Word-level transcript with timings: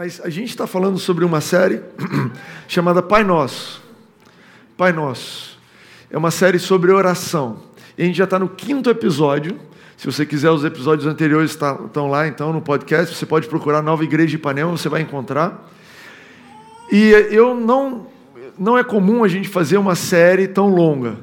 Mas 0.00 0.20
a 0.20 0.30
gente 0.30 0.50
está 0.50 0.64
falando 0.64 0.96
sobre 0.96 1.24
uma 1.24 1.40
série 1.40 1.82
chamada 2.68 3.02
Pai 3.02 3.24
Nosso. 3.24 3.82
Pai 4.76 4.92
Nosso. 4.92 5.58
É 6.08 6.16
uma 6.16 6.30
série 6.30 6.60
sobre 6.60 6.92
oração. 6.92 7.64
E 7.98 8.02
a 8.02 8.04
gente 8.06 8.14
já 8.16 8.22
está 8.22 8.38
no 8.38 8.48
quinto 8.48 8.88
episódio. 8.88 9.58
Se 9.96 10.06
você 10.06 10.24
quiser, 10.24 10.52
os 10.52 10.64
episódios 10.64 11.04
anteriores 11.04 11.50
estão 11.50 12.06
lá, 12.06 12.28
então, 12.28 12.52
no 12.52 12.62
podcast. 12.62 13.12
Você 13.12 13.26
pode 13.26 13.48
procurar 13.48 13.82
Nova 13.82 14.04
Igreja 14.04 14.28
de 14.28 14.36
Ipanema, 14.36 14.70
você 14.70 14.88
vai 14.88 15.00
encontrar. 15.00 15.68
E 16.92 17.10
eu 17.32 17.56
não, 17.56 18.06
não 18.56 18.78
é 18.78 18.84
comum 18.84 19.24
a 19.24 19.28
gente 19.28 19.48
fazer 19.48 19.78
uma 19.78 19.96
série 19.96 20.46
tão 20.46 20.68
longa, 20.68 21.16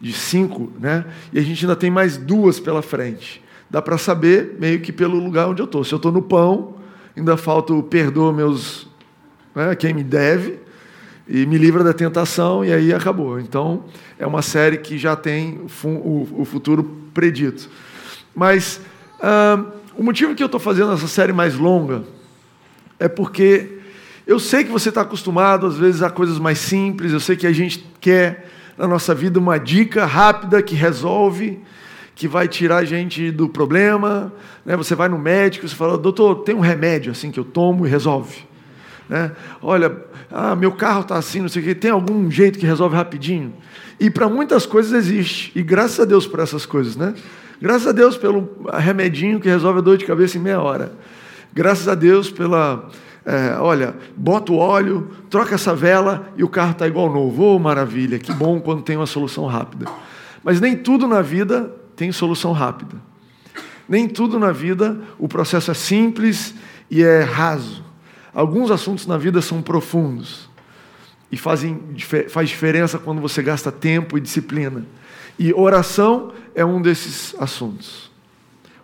de 0.00 0.14
cinco, 0.14 0.72
né? 0.80 1.04
E 1.30 1.38
a 1.38 1.42
gente 1.42 1.62
ainda 1.62 1.76
tem 1.76 1.90
mais 1.90 2.16
duas 2.16 2.58
pela 2.58 2.80
frente. 2.80 3.44
Dá 3.68 3.82
para 3.82 3.98
saber 3.98 4.56
meio 4.58 4.80
que 4.80 4.92
pelo 4.92 5.22
lugar 5.22 5.46
onde 5.46 5.60
eu 5.60 5.66
estou. 5.66 5.84
Se 5.84 5.92
eu 5.92 5.96
estou 5.96 6.10
no 6.10 6.22
pão, 6.22 6.77
ainda 7.18 7.36
falta 7.36 7.72
o 7.74 7.82
perdoa 7.82 8.32
meus, 8.32 8.86
né, 9.54 9.74
quem 9.74 9.92
me 9.92 10.04
deve 10.04 10.60
e 11.26 11.44
me 11.44 11.58
livra 11.58 11.82
da 11.82 11.92
tentação 11.92 12.64
e 12.64 12.72
aí 12.72 12.92
acabou. 12.92 13.38
Então 13.40 13.84
é 14.18 14.26
uma 14.26 14.40
série 14.40 14.78
que 14.78 14.96
já 14.96 15.16
tem 15.16 15.60
o, 15.84 16.44
futuro 16.44 16.84
predito. 17.12 17.68
Mas 18.34 18.80
o 19.96 20.02
motivo 20.02 20.34
que 20.34 20.42
eu 20.42 20.46
estou 20.46 20.60
fazendo 20.60 20.92
essa 20.92 21.08
série 21.08 21.32
mais 21.32 21.56
longa 21.56 22.04
é 22.98 23.08
porque 23.08 23.78
eu 24.26 24.38
sei 24.38 24.64
que 24.64 24.70
você 24.70 24.90
está 24.90 25.00
acostumado 25.00 25.66
às 25.66 25.76
vezes 25.76 26.02
a 26.02 26.10
coisas 26.10 26.38
mais 26.38 26.58
simples. 26.58 27.12
Eu 27.12 27.20
sei 27.20 27.36
que 27.36 27.46
a 27.46 27.52
gente 27.52 27.84
quer 28.00 28.48
na 28.76 28.86
nossa 28.86 29.14
vida 29.14 29.38
uma 29.38 29.58
dica 29.58 30.06
rápida 30.06 30.62
que 30.62 30.74
resolve 30.74 31.60
que 32.18 32.26
vai 32.26 32.48
tirar 32.48 32.78
a 32.78 32.84
gente 32.84 33.30
do 33.30 33.48
problema. 33.48 34.32
Né? 34.66 34.76
Você 34.76 34.96
vai 34.96 35.08
no 35.08 35.16
médico, 35.16 35.68
você 35.68 35.74
fala, 35.74 35.96
doutor, 35.96 36.42
tem 36.42 36.52
um 36.52 36.60
remédio 36.60 37.12
assim 37.12 37.30
que 37.30 37.38
eu 37.38 37.44
tomo 37.44 37.86
e 37.86 37.88
resolve. 37.88 38.38
Né? 39.08 39.30
Olha, 39.62 39.96
ah, 40.28 40.56
meu 40.56 40.72
carro 40.72 41.02
está 41.02 41.16
assim, 41.16 41.40
não 41.40 41.48
sei 41.48 41.62
o 41.62 41.64
quê, 41.64 41.76
tem 41.76 41.92
algum 41.92 42.28
jeito 42.28 42.58
que 42.58 42.66
resolve 42.66 42.96
rapidinho? 42.96 43.54
E 44.00 44.10
para 44.10 44.28
muitas 44.28 44.66
coisas 44.66 44.92
existe, 44.92 45.52
e 45.54 45.62
graças 45.62 46.00
a 46.00 46.04
Deus 46.04 46.26
por 46.26 46.40
essas 46.40 46.66
coisas, 46.66 46.96
né? 46.96 47.14
Graças 47.62 47.86
a 47.86 47.92
Deus 47.92 48.16
pelo 48.16 48.66
remedinho 48.72 49.38
que 49.38 49.48
resolve 49.48 49.78
a 49.78 49.82
dor 49.82 49.96
de 49.96 50.04
cabeça 50.04 50.38
em 50.38 50.40
meia 50.40 50.60
hora. 50.60 50.92
Graças 51.54 51.86
a 51.86 51.94
Deus 51.94 52.30
pela. 52.32 52.88
É, 53.24 53.56
olha, 53.60 53.94
bota 54.16 54.52
o 54.52 54.56
óleo, 54.56 55.08
troca 55.30 55.54
essa 55.54 55.74
vela 55.74 56.32
e 56.36 56.42
o 56.42 56.48
carro 56.48 56.72
está 56.72 56.86
igual 56.86 57.12
novo. 57.12 57.42
Oh, 57.44 57.58
maravilha, 57.60 58.18
que 58.18 58.32
bom 58.32 58.60
quando 58.60 58.82
tem 58.82 58.96
uma 58.96 59.06
solução 59.06 59.46
rápida. 59.46 59.86
Mas 60.42 60.60
nem 60.60 60.76
tudo 60.76 61.06
na 61.06 61.20
vida 61.20 61.72
tem 61.98 62.12
solução 62.12 62.52
rápida. 62.52 62.96
Nem 63.88 64.06
tudo 64.08 64.38
na 64.38 64.52
vida 64.52 65.00
o 65.18 65.26
processo 65.26 65.72
é 65.72 65.74
simples 65.74 66.54
e 66.88 67.02
é 67.02 67.22
raso. 67.22 67.84
Alguns 68.32 68.70
assuntos 68.70 69.04
na 69.04 69.18
vida 69.18 69.42
são 69.42 69.60
profundos 69.60 70.48
e 71.30 71.36
fazem, 71.36 71.82
faz 72.28 72.48
diferença 72.48 73.00
quando 73.00 73.20
você 73.20 73.42
gasta 73.42 73.72
tempo 73.72 74.16
e 74.16 74.20
disciplina. 74.20 74.86
E 75.36 75.52
oração 75.52 76.32
é 76.54 76.64
um 76.64 76.80
desses 76.80 77.34
assuntos. 77.36 78.12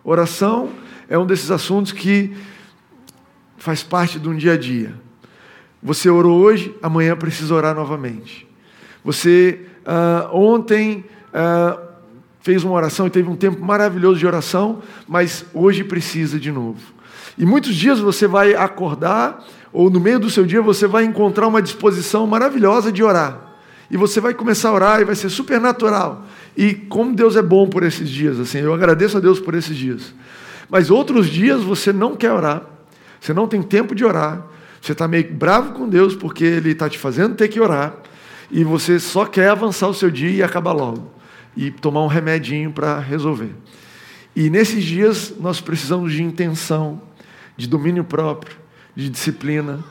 Oração 0.03 0.69
é 1.07 1.17
um 1.17 1.25
desses 1.25 1.49
assuntos 1.51 1.93
que 1.93 2.35
faz 3.57 3.81
parte 3.81 4.19
de 4.19 4.27
um 4.27 4.35
dia 4.35 4.53
a 4.53 4.57
dia. 4.57 4.93
Você 5.81 6.09
orou 6.09 6.37
hoje, 6.37 6.75
amanhã 6.81 7.15
precisa 7.15 7.53
orar 7.55 7.73
novamente. 7.73 8.45
Você 9.05 9.61
uh, 9.85 10.35
ontem 10.35 11.05
uh, 11.29 11.84
fez 12.45 12.63
uma 12.63 12.75
oração 12.75 13.07
e 13.07 13.09
teve 13.09 13.27
um 13.27 13.35
tempo 13.35 13.65
maravilhoso 13.65 14.19
de 14.19 14.27
oração, 14.27 14.83
mas 15.07 15.43
hoje 15.51 15.83
precisa 15.83 16.39
de 16.39 16.51
novo. 16.51 16.79
E 17.39 17.43
muitos 17.43 17.75
dias 17.75 17.99
você 17.99 18.27
vai 18.27 18.53
acordar, 18.53 19.43
ou 19.73 19.89
no 19.89 19.99
meio 19.99 20.19
do 20.19 20.29
seu 20.29 20.45
dia 20.45 20.61
você 20.61 20.85
vai 20.85 21.05
encontrar 21.05 21.47
uma 21.47 21.59
disposição 21.59 22.27
maravilhosa 22.27 22.91
de 22.91 23.01
orar. 23.01 23.55
E 23.89 23.97
você 23.97 24.21
vai 24.21 24.35
começar 24.35 24.69
a 24.69 24.73
orar 24.73 25.01
e 25.01 25.05
vai 25.05 25.15
ser 25.15 25.29
super 25.29 25.59
natural. 25.59 26.23
E 26.55 26.75
como 26.75 27.15
Deus 27.15 27.35
é 27.35 27.41
bom 27.41 27.67
por 27.67 27.81
esses 27.81 28.07
dias, 28.07 28.39
assim, 28.39 28.59
eu 28.59 28.75
agradeço 28.75 29.17
a 29.17 29.19
Deus 29.19 29.39
por 29.39 29.55
esses 29.55 29.75
dias. 29.75 30.13
Mas 30.69 30.91
outros 30.91 31.27
dias 31.27 31.63
você 31.63 31.91
não 31.91 32.15
quer 32.15 32.31
orar, 32.31 32.61
você 33.19 33.33
não 33.33 33.47
tem 33.47 33.63
tempo 33.63 33.95
de 33.95 34.05
orar, 34.05 34.45
você 34.79 34.91
está 34.91 35.07
meio 35.07 35.33
bravo 35.33 35.73
com 35.73 35.89
Deus 35.89 36.15
porque 36.15 36.43
Ele 36.43 36.73
está 36.73 36.87
te 36.87 36.99
fazendo 36.99 37.33
ter 37.33 37.47
que 37.47 37.59
orar, 37.59 37.95
e 38.51 38.63
você 38.63 38.99
só 38.99 39.25
quer 39.25 39.49
avançar 39.49 39.87
o 39.87 39.95
seu 39.95 40.11
dia 40.11 40.29
e 40.29 40.43
acabar 40.43 40.73
logo 40.73 41.14
e 41.55 41.71
tomar 41.71 42.03
um 42.03 42.07
remedinho 42.07 42.71
para 42.71 42.99
resolver. 42.99 43.51
E 44.35 44.49
nesses 44.49 44.83
dias 44.83 45.33
nós 45.39 45.61
precisamos 45.61 46.11
de 46.11 46.21
intenção, 46.21 47.01
de 47.55 47.67
domínio 47.67 48.03
próprio, 48.03 48.57
de 48.95 49.09
disciplina. 49.09 49.83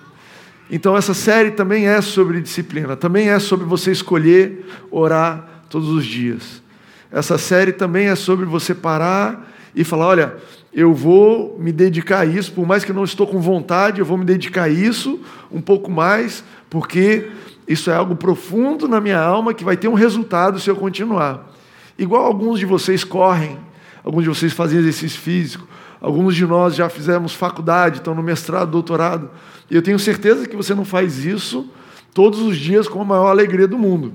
Então 0.70 0.96
essa 0.96 1.14
série 1.14 1.52
também 1.52 1.86
é 1.86 2.00
sobre 2.00 2.40
disciplina, 2.40 2.96
também 2.96 3.28
é 3.28 3.38
sobre 3.38 3.64
você 3.66 3.90
escolher 3.90 4.66
orar 4.90 5.64
todos 5.70 5.88
os 5.88 6.04
dias. 6.04 6.62
Essa 7.10 7.38
série 7.38 7.72
também 7.72 8.08
é 8.08 8.14
sobre 8.14 8.44
você 8.44 8.74
parar 8.74 9.52
e 9.74 9.84
falar, 9.84 10.06
olha, 10.06 10.36
eu 10.72 10.92
vou 10.92 11.56
me 11.58 11.70
dedicar 11.70 12.20
a 12.20 12.26
isso, 12.26 12.52
por 12.52 12.66
mais 12.66 12.84
que 12.84 12.90
eu 12.90 12.94
não 12.94 13.04
estou 13.04 13.26
com 13.26 13.40
vontade, 13.40 14.00
eu 14.00 14.04
vou 14.04 14.18
me 14.18 14.24
dedicar 14.24 14.64
a 14.64 14.68
isso 14.68 15.20
um 15.50 15.60
pouco 15.60 15.90
mais, 15.90 16.42
porque 16.68 17.30
isso 17.66 17.90
é 17.90 17.94
algo 17.94 18.16
profundo 18.16 18.88
na 18.88 19.00
minha 19.00 19.20
alma 19.20 19.54
que 19.54 19.64
vai 19.64 19.76
ter 19.76 19.88
um 19.88 19.94
resultado 19.94 20.58
se 20.58 20.68
eu 20.68 20.76
continuar. 20.76 21.53
Igual 21.98 22.24
alguns 22.24 22.58
de 22.58 22.66
vocês 22.66 23.04
correm, 23.04 23.58
alguns 24.02 24.24
de 24.24 24.28
vocês 24.28 24.52
fazem 24.52 24.78
exercício 24.78 25.20
físico, 25.20 25.66
alguns 26.00 26.34
de 26.34 26.44
nós 26.44 26.74
já 26.74 26.88
fizemos 26.88 27.34
faculdade, 27.34 27.98
estão 27.98 28.14
no 28.14 28.22
mestrado, 28.22 28.70
doutorado. 28.70 29.30
E 29.70 29.76
eu 29.76 29.82
tenho 29.82 29.98
certeza 29.98 30.46
que 30.46 30.56
você 30.56 30.74
não 30.74 30.84
faz 30.84 31.24
isso 31.24 31.68
todos 32.12 32.40
os 32.40 32.56
dias 32.56 32.88
com 32.88 33.00
a 33.00 33.04
maior 33.04 33.28
alegria 33.28 33.66
do 33.66 33.78
mundo. 33.78 34.12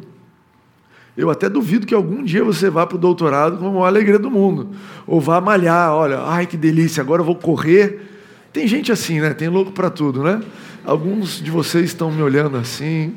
Eu 1.18 1.29
até 1.29 1.50
duvido 1.50 1.85
que 1.85 1.94
algum 1.94 2.23
dia 2.23 2.44
você 2.44 2.69
vá 2.69 2.85
para 2.85 2.95
o 2.95 3.00
doutorado 3.00 3.57
com 3.57 3.68
a 3.68 3.72
maior 3.72 3.85
alegria 3.88 4.19
do 4.19 4.29
mundo. 4.29 4.69
Ou 5.07 5.19
vá 5.19 5.41
malhar, 5.41 5.91
olha, 5.91 6.22
ai 6.22 6.45
que 6.45 6.56
delícia, 6.56 7.01
agora 7.01 7.22
eu 7.22 7.25
vou 7.25 7.35
correr. 7.35 8.07
Tem 8.53 8.68
gente 8.68 8.91
assim, 8.91 9.19
né? 9.19 9.34
Tem 9.34 9.47
louco 9.47 9.72
para 9.72 9.89
tudo, 9.89 10.23
né? 10.23 10.41
Alguns 10.85 11.41
de 11.41 11.51
vocês 11.51 11.85
estão 11.85 12.12
me 12.12 12.22
olhando 12.22 12.57
assim. 12.57 13.16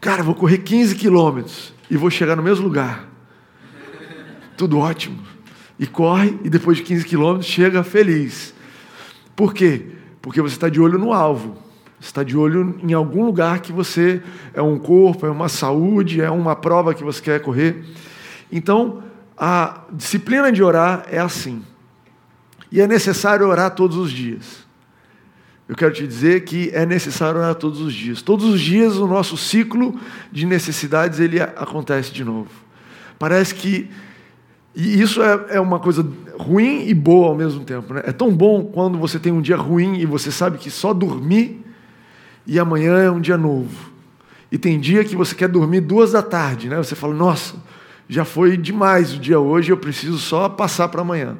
Cara, 0.00 0.22
vou 0.22 0.34
correr 0.34 0.58
15 0.58 0.94
quilômetros 0.94 1.72
e 1.90 1.96
vou 1.96 2.10
chegar 2.10 2.36
no 2.36 2.42
mesmo 2.42 2.64
lugar 2.64 3.09
tudo 4.60 4.76
ótimo. 4.78 5.18
E 5.78 5.86
corre, 5.86 6.38
e 6.44 6.50
depois 6.50 6.76
de 6.76 6.82
15 6.82 7.06
quilômetros 7.06 7.46
chega 7.50 7.82
feliz. 7.82 8.52
Por 9.34 9.54
quê? 9.54 9.86
Porque 10.20 10.42
você 10.42 10.54
está 10.54 10.68
de 10.68 10.78
olho 10.78 10.98
no 10.98 11.14
alvo. 11.14 11.56
Você 11.98 12.08
está 12.08 12.22
de 12.22 12.36
olho 12.36 12.78
em 12.82 12.92
algum 12.92 13.24
lugar 13.24 13.60
que 13.60 13.72
você 13.72 14.22
é 14.52 14.60
um 14.60 14.78
corpo, 14.78 15.24
é 15.24 15.30
uma 15.30 15.48
saúde, 15.48 16.20
é 16.20 16.30
uma 16.30 16.54
prova 16.54 16.92
que 16.92 17.02
você 17.02 17.22
quer 17.22 17.40
correr. 17.40 17.82
Então, 18.52 19.02
a 19.34 19.84
disciplina 19.90 20.52
de 20.52 20.62
orar 20.62 21.06
é 21.10 21.18
assim. 21.18 21.62
E 22.70 22.82
é 22.82 22.86
necessário 22.86 23.48
orar 23.48 23.70
todos 23.70 23.96
os 23.96 24.12
dias. 24.12 24.66
Eu 25.66 25.74
quero 25.74 25.94
te 25.94 26.06
dizer 26.06 26.44
que 26.44 26.70
é 26.74 26.84
necessário 26.84 27.40
orar 27.40 27.54
todos 27.54 27.80
os 27.80 27.94
dias. 27.94 28.20
Todos 28.20 28.44
os 28.44 28.60
dias 28.60 28.98
o 28.98 29.06
nosso 29.06 29.38
ciclo 29.38 29.98
de 30.30 30.44
necessidades 30.44 31.18
ele 31.18 31.40
acontece 31.40 32.12
de 32.12 32.22
novo. 32.22 32.50
Parece 33.18 33.54
que 33.54 33.88
e 34.80 35.02
isso 35.02 35.22
é, 35.22 35.46
é 35.50 35.60
uma 35.60 35.78
coisa 35.78 36.06
ruim 36.38 36.88
e 36.88 36.94
boa 36.94 37.28
ao 37.28 37.34
mesmo 37.34 37.64
tempo. 37.64 37.92
Né? 37.92 38.02
É 38.06 38.12
tão 38.12 38.34
bom 38.34 38.64
quando 38.64 38.96
você 38.98 39.18
tem 39.18 39.30
um 39.30 39.42
dia 39.42 39.56
ruim 39.56 39.98
e 39.98 40.06
você 40.06 40.32
sabe 40.32 40.56
que 40.56 40.70
só 40.70 40.94
dormir 40.94 41.62
e 42.46 42.58
amanhã 42.58 42.96
é 42.98 43.10
um 43.10 43.20
dia 43.20 43.36
novo. 43.36 43.90
E 44.50 44.56
tem 44.56 44.80
dia 44.80 45.04
que 45.04 45.14
você 45.14 45.34
quer 45.34 45.48
dormir 45.48 45.82
duas 45.82 46.12
da 46.12 46.22
tarde, 46.22 46.68
né? 46.68 46.78
Você 46.78 46.94
fala, 46.94 47.14
nossa, 47.14 47.56
já 48.08 48.24
foi 48.24 48.56
demais 48.56 49.14
o 49.14 49.18
dia 49.18 49.38
hoje, 49.38 49.70
eu 49.70 49.76
preciso 49.76 50.18
só 50.18 50.48
passar 50.48 50.88
para 50.88 51.02
amanhã. 51.02 51.36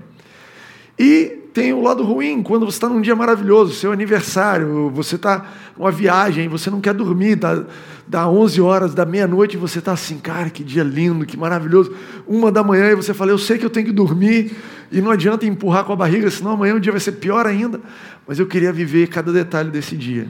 E 0.99 1.40
tem 1.53 1.73
o 1.73 1.81
lado 1.81 2.03
ruim, 2.05 2.43
quando 2.43 2.65
você 2.65 2.77
está 2.77 2.89
num 2.89 3.01
dia 3.01 3.17
maravilhoso, 3.17 3.75
seu 3.75 3.93
aniversário, 3.93 4.91
você 4.91 5.17
está 5.17 5.47
numa 5.77 5.91
viagem, 5.91 6.49
você 6.49 6.71
não 6.71 6.81
quer 6.81 6.95
dormir, 6.95 7.37
dá, 7.37 7.65
dá 8.07 8.29
11 8.29 8.61
horas, 8.61 8.95
da 8.95 9.05
meia-noite, 9.05 9.57
você 9.57 9.81
está 9.81 9.93
assim, 9.93 10.19
cara, 10.19 10.49
que 10.49 10.63
dia 10.63 10.85
lindo, 10.85 11.27
que 11.27 11.37
maravilhoso. 11.37 11.93
Uma 12.27 12.53
da 12.53 12.63
manhã 12.63 12.91
e 12.91 12.95
você 12.95 13.13
fala, 13.13 13.33
eu 13.33 13.39
sei 13.39 13.59
que 13.59 13.67
eu 13.67 13.71
tenho 13.71 13.87
que 13.87 13.93
dormir, 13.93 14.57
e 14.93 15.01
não 15.01 15.11
adianta 15.11 15.45
empurrar 15.45 15.85
com 15.85 15.93
a 15.93 15.97
barriga, 15.97 16.31
senão 16.31 16.53
amanhã 16.53 16.75
o 16.75 16.81
dia 16.81 16.93
vai 16.93 17.01
ser 17.01 17.13
pior 17.13 17.47
ainda. 17.47 17.81
Mas 18.27 18.39
eu 18.39 18.47
queria 18.47 18.73
viver 18.73 19.09
cada 19.09 19.33
detalhe 19.33 19.71
desse 19.71 19.97
dia. 19.97 20.29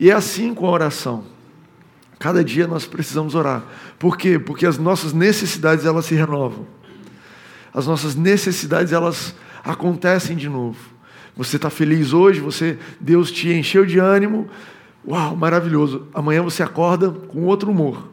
E 0.00 0.10
é 0.10 0.14
assim 0.14 0.54
com 0.54 0.66
a 0.66 0.70
oração. 0.70 1.24
Cada 2.18 2.42
dia 2.42 2.66
nós 2.66 2.86
precisamos 2.86 3.34
orar. 3.34 3.62
Por 3.98 4.16
quê? 4.16 4.38
Porque 4.38 4.66
as 4.66 4.78
nossas 4.78 5.12
necessidades 5.12 5.84
elas 5.84 6.06
se 6.06 6.14
renovam. 6.14 6.66
As 7.72 7.86
nossas 7.86 8.14
necessidades 8.14 8.92
elas 8.92 9.34
acontecem 9.64 10.36
de 10.36 10.48
novo. 10.48 10.78
Você 11.36 11.56
está 11.56 11.70
feliz 11.70 12.12
hoje, 12.12 12.40
você 12.40 12.78
Deus 13.00 13.32
te 13.32 13.48
encheu 13.52 13.84
de 13.84 13.98
ânimo, 13.98 14.48
uau, 15.06 15.34
maravilhoso. 15.34 16.06
Amanhã 16.14 16.42
você 16.42 16.62
acorda 16.62 17.10
com 17.10 17.44
outro 17.44 17.70
humor, 17.70 18.08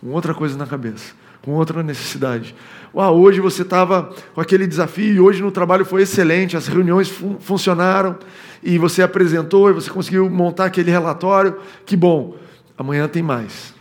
com 0.00 0.10
outra 0.10 0.32
coisa 0.32 0.56
na 0.56 0.66
cabeça, 0.66 1.12
com 1.42 1.52
outra 1.52 1.82
necessidade. 1.82 2.54
Uau, 2.94 3.18
hoje 3.18 3.40
você 3.40 3.62
estava 3.62 4.14
com 4.34 4.40
aquele 4.40 4.66
desafio, 4.66 5.14
e 5.14 5.20
hoje 5.20 5.42
no 5.42 5.50
trabalho 5.50 5.84
foi 5.84 6.02
excelente, 6.02 6.56
as 6.56 6.66
reuniões 6.66 7.08
fun 7.08 7.36
funcionaram, 7.40 8.16
e 8.62 8.78
você 8.78 9.02
apresentou, 9.02 9.68
e 9.68 9.72
você 9.72 9.90
conseguiu 9.90 10.30
montar 10.30 10.66
aquele 10.66 10.90
relatório, 10.90 11.56
que 11.84 11.96
bom. 11.96 12.36
Amanhã 12.76 13.08
tem 13.08 13.22
mais. 13.22 13.74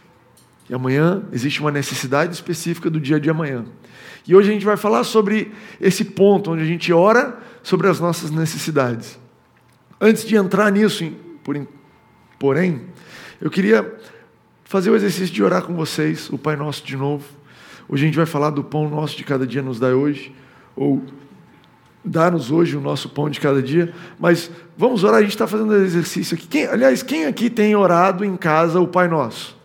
E 0.70 0.74
amanhã 0.74 1.24
existe 1.32 1.60
uma 1.60 1.72
necessidade 1.72 2.34
específica 2.34 2.90
do 2.90 3.00
dia 3.00 3.20
de 3.20 3.30
amanhã. 3.30 3.66
E 4.28 4.36
hoje 4.36 4.50
a 4.50 4.54
gente 4.54 4.66
vai 4.66 4.78
falar 4.78 5.04
sobre 5.04 5.52
esse 5.80 6.06
ponto 6.06 6.52
onde 6.52 6.64
a 6.64 6.66
gente 6.66 6.92
ora 6.94 7.40
sobre 7.64 7.88
as 7.88 8.00
nossas 8.00 8.32
necessidades. 8.32 9.20
Antes 10.00 10.26
de 10.26 10.36
entrar 10.36 10.72
nisso, 10.72 11.12
porém, 12.40 12.82
eu 13.40 13.50
queria 13.50 13.96
fazer 14.64 14.90
o 14.90 14.96
exercício 14.96 15.34
de 15.34 15.44
orar 15.44 15.64
com 15.64 15.76
vocês, 15.76 16.30
o 16.30 16.38
Pai 16.38 16.56
Nosso 16.56 16.86
de 16.86 16.96
novo. 16.96 17.26
Hoje 17.90 18.04
a 18.04 18.06
gente 18.06 18.16
vai 18.16 18.26
falar 18.26 18.52
do 18.52 18.64
pão 18.64 18.90
nosso 18.90 19.18
de 19.18 19.24
cada 19.24 19.46
dia 19.46 19.62
nos 19.62 19.80
dá 19.80 19.88
hoje, 19.88 20.34
ou 20.76 21.04
dá-nos 22.04 22.52
hoje 22.52 22.76
o 22.78 22.82
nosso 22.82 23.10
pão 23.10 23.30
de 23.30 23.40
cada 23.40 23.62
dia, 23.62 23.94
mas 24.20 24.50
vamos 24.78 25.04
orar, 25.04 25.18
a 25.18 25.22
gente 25.22 25.32
está 25.32 25.46
fazendo 25.46 25.76
exercício 25.76 26.36
aqui. 26.36 26.48
Quem, 26.48 26.66
aliás, 26.68 27.04
quem 27.04 27.26
aqui 27.26 27.50
tem 27.50 27.76
orado 27.76 28.24
em 28.24 28.36
casa 28.38 28.80
o 28.80 28.88
Pai 28.88 29.08
Nosso? 29.08 29.56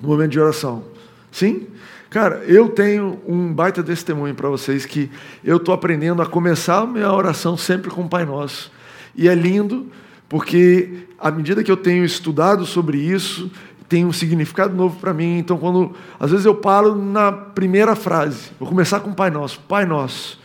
No 0.00 0.08
momento 0.08 0.32
de 0.32 0.40
oração? 0.40 0.84
Sim? 1.32 1.66
Cara, 2.10 2.42
eu 2.44 2.68
tenho 2.68 3.20
um 3.24 3.52
baita 3.54 3.84
testemunho 3.84 4.34
para 4.34 4.48
vocês 4.48 4.84
que 4.84 5.08
eu 5.44 5.58
estou 5.58 5.72
aprendendo 5.72 6.20
a 6.20 6.26
começar 6.26 6.80
a 6.80 6.86
minha 6.86 7.12
oração 7.12 7.56
sempre 7.56 7.88
com 7.88 8.02
o 8.02 8.08
Pai 8.08 8.24
Nosso. 8.24 8.72
E 9.14 9.28
é 9.28 9.34
lindo, 9.34 9.86
porque 10.28 11.06
à 11.16 11.30
medida 11.30 11.62
que 11.62 11.70
eu 11.70 11.76
tenho 11.76 12.04
estudado 12.04 12.66
sobre 12.66 12.98
isso, 12.98 13.48
tem 13.88 14.04
um 14.04 14.12
significado 14.12 14.74
novo 14.74 14.98
para 14.98 15.14
mim. 15.14 15.38
Então, 15.38 15.56
quando 15.56 15.94
às 16.18 16.32
vezes 16.32 16.46
eu 16.46 16.54
paro 16.54 16.96
na 16.96 17.30
primeira 17.30 17.94
frase, 17.94 18.50
vou 18.58 18.68
começar 18.68 18.98
com 18.98 19.10
o 19.10 19.14
Pai 19.14 19.30
Nosso. 19.30 19.60
Pai 19.60 19.86
Nosso, 19.86 20.40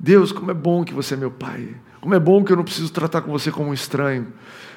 Deus, 0.00 0.32
como 0.32 0.50
é 0.50 0.54
bom 0.54 0.84
que 0.84 0.94
você 0.94 1.12
é 1.12 1.16
meu 1.18 1.30
Pai. 1.30 1.68
Como 2.00 2.14
é 2.14 2.18
bom 2.18 2.42
que 2.42 2.50
eu 2.50 2.56
não 2.56 2.64
preciso 2.64 2.90
tratar 2.90 3.20
com 3.20 3.30
você 3.30 3.50
como 3.50 3.68
um 3.68 3.74
estranho. 3.74 4.28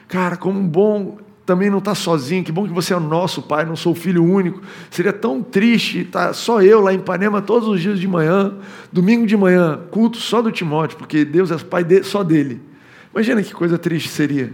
Cara, 0.09 0.35
como 0.35 0.61
bom 0.61 1.19
também 1.47 1.69
não 1.69 1.77
estar 1.77 1.91
tá 1.91 1.95
sozinho. 1.95 2.43
Que 2.43 2.51
bom 2.51 2.67
que 2.67 2.73
você 2.73 2.93
é 2.93 2.97
o 2.97 2.99
nosso 2.99 3.41
Pai, 3.41 3.65
não 3.65 3.75
sou 3.77 3.95
filho 3.95 4.21
único. 4.23 4.61
Seria 4.91 5.13
tão 5.13 5.41
triste 5.41 6.01
estar 6.01 6.33
só 6.33 6.61
eu 6.61 6.81
lá 6.81 6.93
em 6.93 6.97
Ipanema 6.97 7.41
todos 7.41 7.69
os 7.69 7.81
dias 7.81 7.99
de 7.99 8.07
manhã, 8.07 8.53
domingo 8.91 9.25
de 9.25 9.37
manhã, 9.37 9.79
culto 9.89 10.17
só 10.17 10.41
do 10.41 10.51
Timóteo, 10.51 10.97
porque 10.97 11.23
Deus 11.23 11.49
é 11.49 11.57
pai 11.57 11.85
de, 11.85 12.03
só 12.03 12.21
dele. 12.21 12.61
Imagina 13.13 13.41
que 13.41 13.53
coisa 13.53 13.77
triste 13.77 14.09
seria. 14.09 14.51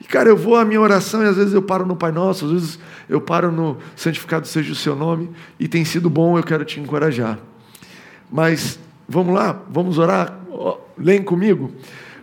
E, 0.00 0.04
cara, 0.04 0.28
eu 0.28 0.36
vou 0.36 0.54
à 0.54 0.64
minha 0.64 0.80
oração 0.80 1.24
e 1.24 1.26
às 1.26 1.36
vezes 1.36 1.52
eu 1.52 1.60
paro 1.60 1.84
no 1.84 1.96
Pai 1.96 2.12
Nosso, 2.12 2.44
às 2.46 2.52
vezes 2.52 2.78
eu 3.08 3.20
paro 3.20 3.50
no 3.50 3.76
Santificado 3.96 4.46
seja 4.46 4.72
o 4.72 4.76
seu 4.76 4.94
nome, 4.94 5.28
e 5.58 5.66
tem 5.66 5.84
sido 5.84 6.08
bom, 6.08 6.38
eu 6.38 6.44
quero 6.44 6.64
te 6.64 6.78
encorajar. 6.78 7.36
Mas 8.30 8.78
vamos 9.08 9.34
lá, 9.34 9.60
vamos 9.68 9.98
orar? 9.98 10.38
Leem 10.96 11.22
comigo. 11.24 11.72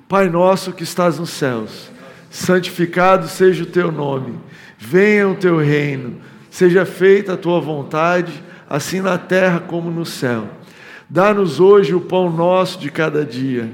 Pai 0.07 0.29
nosso 0.29 0.71
que 0.71 0.83
estás 0.83 1.19
nos 1.19 1.31
céus, 1.31 1.91
santificado 2.37 3.27
seja 3.27 3.63
o 3.63 3.67
teu 3.67 3.91
nome, 3.91 4.37
venha 4.77 5.27
o 5.27 5.35
teu 5.35 5.57
reino, 5.57 6.17
seja 6.49 6.85
feita 6.85 7.33
a 7.33 7.37
tua 7.37 7.59
vontade, 7.59 8.43
assim 8.69 9.01
na 9.01 9.17
terra 9.17 9.59
como 9.59 9.91
no 9.91 10.05
céu. 10.05 10.49
Dá-nos 11.09 11.59
hoje 11.59 11.93
o 11.93 12.01
pão 12.01 12.31
nosso 12.31 12.79
de 12.79 12.89
cada 12.89 13.23
dia 13.23 13.71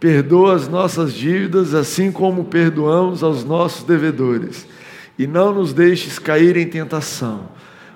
Perdoa 0.00 0.54
as 0.54 0.66
nossas 0.66 1.12
dívidas, 1.12 1.74
assim 1.74 2.10
como 2.10 2.46
perdoamos 2.46 3.22
aos 3.22 3.44
nossos 3.44 3.84
devedores. 3.84 4.66
E 5.18 5.26
não 5.26 5.52
nos 5.52 5.74
deixes 5.74 6.18
cair 6.18 6.56
em 6.56 6.66
tentação, 6.66 7.50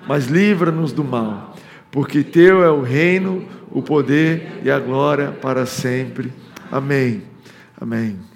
mas 0.07 0.27
livra-nos 0.27 0.93
do 0.93 1.03
mal, 1.03 1.55
porque 1.89 2.23
Teu 2.23 2.63
é 2.63 2.69
o 2.69 2.83
reino, 2.83 3.43
o 3.71 3.81
poder 3.81 4.61
e 4.63 4.69
a 4.69 4.79
glória 4.79 5.31
para 5.31 5.65
sempre. 5.65 6.31
Amém. 6.71 7.23
Amém. 7.81 8.34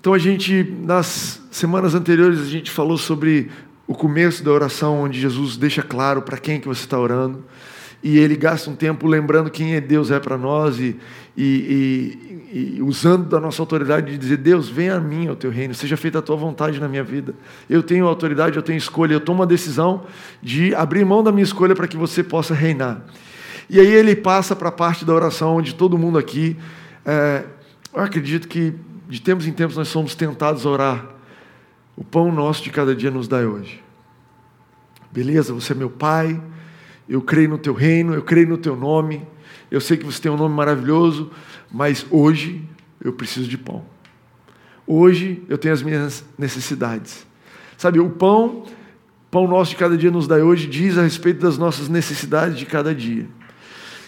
Então 0.00 0.14
a 0.14 0.18
gente, 0.18 0.64
nas 0.80 1.42
semanas 1.50 1.94
anteriores, 1.94 2.40
a 2.40 2.46
gente 2.46 2.70
falou 2.70 2.96
sobre 2.96 3.50
o 3.86 3.94
começo 3.94 4.42
da 4.42 4.50
oração, 4.50 5.02
onde 5.02 5.20
Jesus 5.20 5.56
deixa 5.56 5.82
claro 5.82 6.22
para 6.22 6.38
quem 6.38 6.58
que 6.58 6.66
você 6.66 6.84
está 6.84 6.98
orando 6.98 7.44
e 8.02 8.18
ele 8.18 8.34
gasta 8.34 8.70
um 8.70 8.74
tempo 8.74 9.06
lembrando 9.06 9.50
quem 9.50 9.74
é 9.74 9.80
Deus 9.80 10.10
é 10.10 10.18
para 10.18 10.38
nós 10.38 10.78
e, 10.78 10.96
e, 11.36 11.44
e, 12.50 12.76
e, 12.76 12.82
usando 12.82 13.28
da 13.28 13.38
nossa 13.38 13.60
autoridade 13.60 14.10
de 14.10 14.16
dizer: 14.16 14.38
Deus, 14.38 14.68
venha 14.68 14.94
a 14.94 15.00
mim 15.00 15.28
ao 15.28 15.36
teu 15.36 15.50
reino, 15.50 15.74
seja 15.74 15.96
feita 15.96 16.18
a 16.18 16.22
tua 16.22 16.36
vontade 16.36 16.80
na 16.80 16.88
minha 16.88 17.04
vida. 17.04 17.34
Eu 17.68 17.82
tenho 17.82 18.06
autoridade, 18.06 18.56
eu 18.56 18.62
tenho 18.62 18.78
escolha, 18.78 19.12
eu 19.12 19.20
tomo 19.20 19.42
a 19.42 19.46
decisão 19.46 20.06
de 20.42 20.74
abrir 20.74 21.04
mão 21.04 21.22
da 21.22 21.30
minha 21.30 21.44
escolha 21.44 21.74
para 21.74 21.86
que 21.86 21.96
você 21.96 22.22
possa 22.22 22.54
reinar. 22.54 23.04
E 23.68 23.78
aí 23.78 23.86
ele 23.86 24.16
passa 24.16 24.56
para 24.56 24.70
a 24.70 24.72
parte 24.72 25.04
da 25.04 25.12
oração 25.12 25.56
onde 25.56 25.74
todo 25.74 25.98
mundo 25.98 26.16
aqui, 26.16 26.56
é, 27.04 27.44
eu 27.92 28.02
acredito 28.02 28.48
que 28.48 28.74
de 29.10 29.20
tempos 29.20 29.46
em 29.46 29.52
tempos 29.52 29.76
nós 29.76 29.88
somos 29.88 30.14
tentados 30.14 30.64
a 30.64 30.70
orar. 30.70 31.06
O 31.96 32.02
pão 32.02 32.32
nosso 32.32 32.62
de 32.62 32.70
cada 32.70 32.94
dia 32.94 33.10
nos 33.10 33.28
dá 33.28 33.38
hoje. 33.38 33.82
Beleza, 35.12 35.52
você 35.52 35.72
é 35.72 35.76
meu 35.76 35.90
pai 35.90 36.40
eu 37.10 37.20
creio 37.20 37.48
no 37.48 37.58
teu 37.58 37.74
reino, 37.74 38.14
eu 38.14 38.22
creio 38.22 38.46
no 38.46 38.56
teu 38.56 38.76
nome. 38.76 39.26
Eu 39.68 39.80
sei 39.80 39.96
que 39.96 40.04
você 40.04 40.22
tem 40.22 40.30
um 40.30 40.36
nome 40.36 40.54
maravilhoso, 40.54 41.28
mas 41.68 42.06
hoje 42.08 42.62
eu 43.02 43.12
preciso 43.12 43.48
de 43.48 43.58
pão. 43.58 43.84
Hoje 44.86 45.42
eu 45.48 45.58
tenho 45.58 45.74
as 45.74 45.82
minhas 45.82 46.24
necessidades. 46.38 47.26
Sabe, 47.76 47.98
o 47.98 48.08
pão, 48.08 48.64
pão 49.28 49.48
nosso 49.48 49.70
de 49.72 49.76
cada 49.76 49.98
dia 49.98 50.10
nos 50.10 50.28
dá 50.28 50.36
hoje, 50.36 50.68
diz 50.68 50.96
a 50.96 51.02
respeito 51.02 51.40
das 51.40 51.58
nossas 51.58 51.88
necessidades 51.88 52.56
de 52.56 52.64
cada 52.64 52.94
dia. 52.94 53.26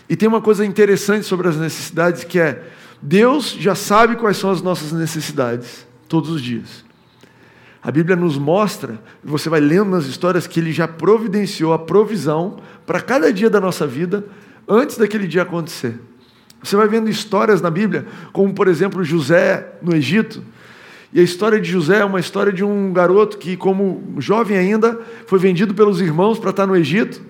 E 0.08 0.14
tem 0.14 0.28
uma 0.28 0.40
coisa 0.40 0.64
interessante 0.64 1.26
sobre 1.26 1.48
as 1.48 1.56
necessidades 1.56 2.22
que 2.22 2.38
é 2.38 2.70
Deus 3.02 3.56
já 3.58 3.74
sabe 3.74 4.14
quais 4.14 4.36
são 4.36 4.50
as 4.50 4.62
nossas 4.62 4.92
necessidades 4.92 5.84
todos 6.08 6.30
os 6.30 6.40
dias. 6.40 6.84
A 7.82 7.90
Bíblia 7.90 8.14
nos 8.14 8.38
mostra, 8.38 9.00
você 9.24 9.48
vai 9.48 9.58
lendo 9.58 9.90
nas 9.90 10.04
histórias, 10.06 10.46
que 10.46 10.60
ele 10.60 10.70
já 10.70 10.86
providenciou 10.86 11.72
a 11.72 11.78
provisão 11.80 12.58
para 12.86 13.00
cada 13.00 13.32
dia 13.32 13.50
da 13.50 13.60
nossa 13.60 13.88
vida 13.88 14.24
antes 14.68 14.96
daquele 14.96 15.26
dia 15.26 15.42
acontecer. 15.42 16.00
Você 16.62 16.76
vai 16.76 16.86
vendo 16.86 17.10
histórias 17.10 17.60
na 17.60 17.70
Bíblia, 17.70 18.06
como 18.32 18.54
por 18.54 18.68
exemplo 18.68 19.02
José 19.02 19.66
no 19.82 19.92
Egito. 19.96 20.44
E 21.12 21.18
a 21.18 21.22
história 21.24 21.60
de 21.60 21.68
José 21.68 21.98
é 21.98 22.04
uma 22.04 22.20
história 22.20 22.52
de 22.52 22.62
um 22.62 22.92
garoto 22.92 23.36
que, 23.36 23.56
como 23.56 24.14
jovem 24.18 24.56
ainda, 24.56 24.98
foi 25.26 25.40
vendido 25.40 25.74
pelos 25.74 26.00
irmãos 26.00 26.38
para 26.38 26.50
estar 26.50 26.66
no 26.66 26.76
Egito. 26.76 27.20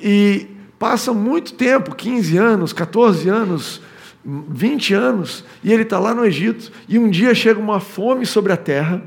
E 0.00 0.48
passa 0.80 1.14
muito 1.14 1.54
tempo 1.54 1.94
15 1.94 2.36
anos, 2.36 2.72
14 2.72 3.28
anos, 3.28 3.80
20 4.24 4.94
anos 4.94 5.44
e 5.62 5.72
ele 5.72 5.82
está 5.82 5.98
lá 5.98 6.14
no 6.14 6.24
Egito. 6.24 6.70
E 6.88 6.98
um 6.98 7.08
dia 7.08 7.34
chega 7.34 7.58
uma 7.58 7.80
fome 7.80 8.26
sobre 8.26 8.52
a 8.52 8.56
terra 8.56 9.02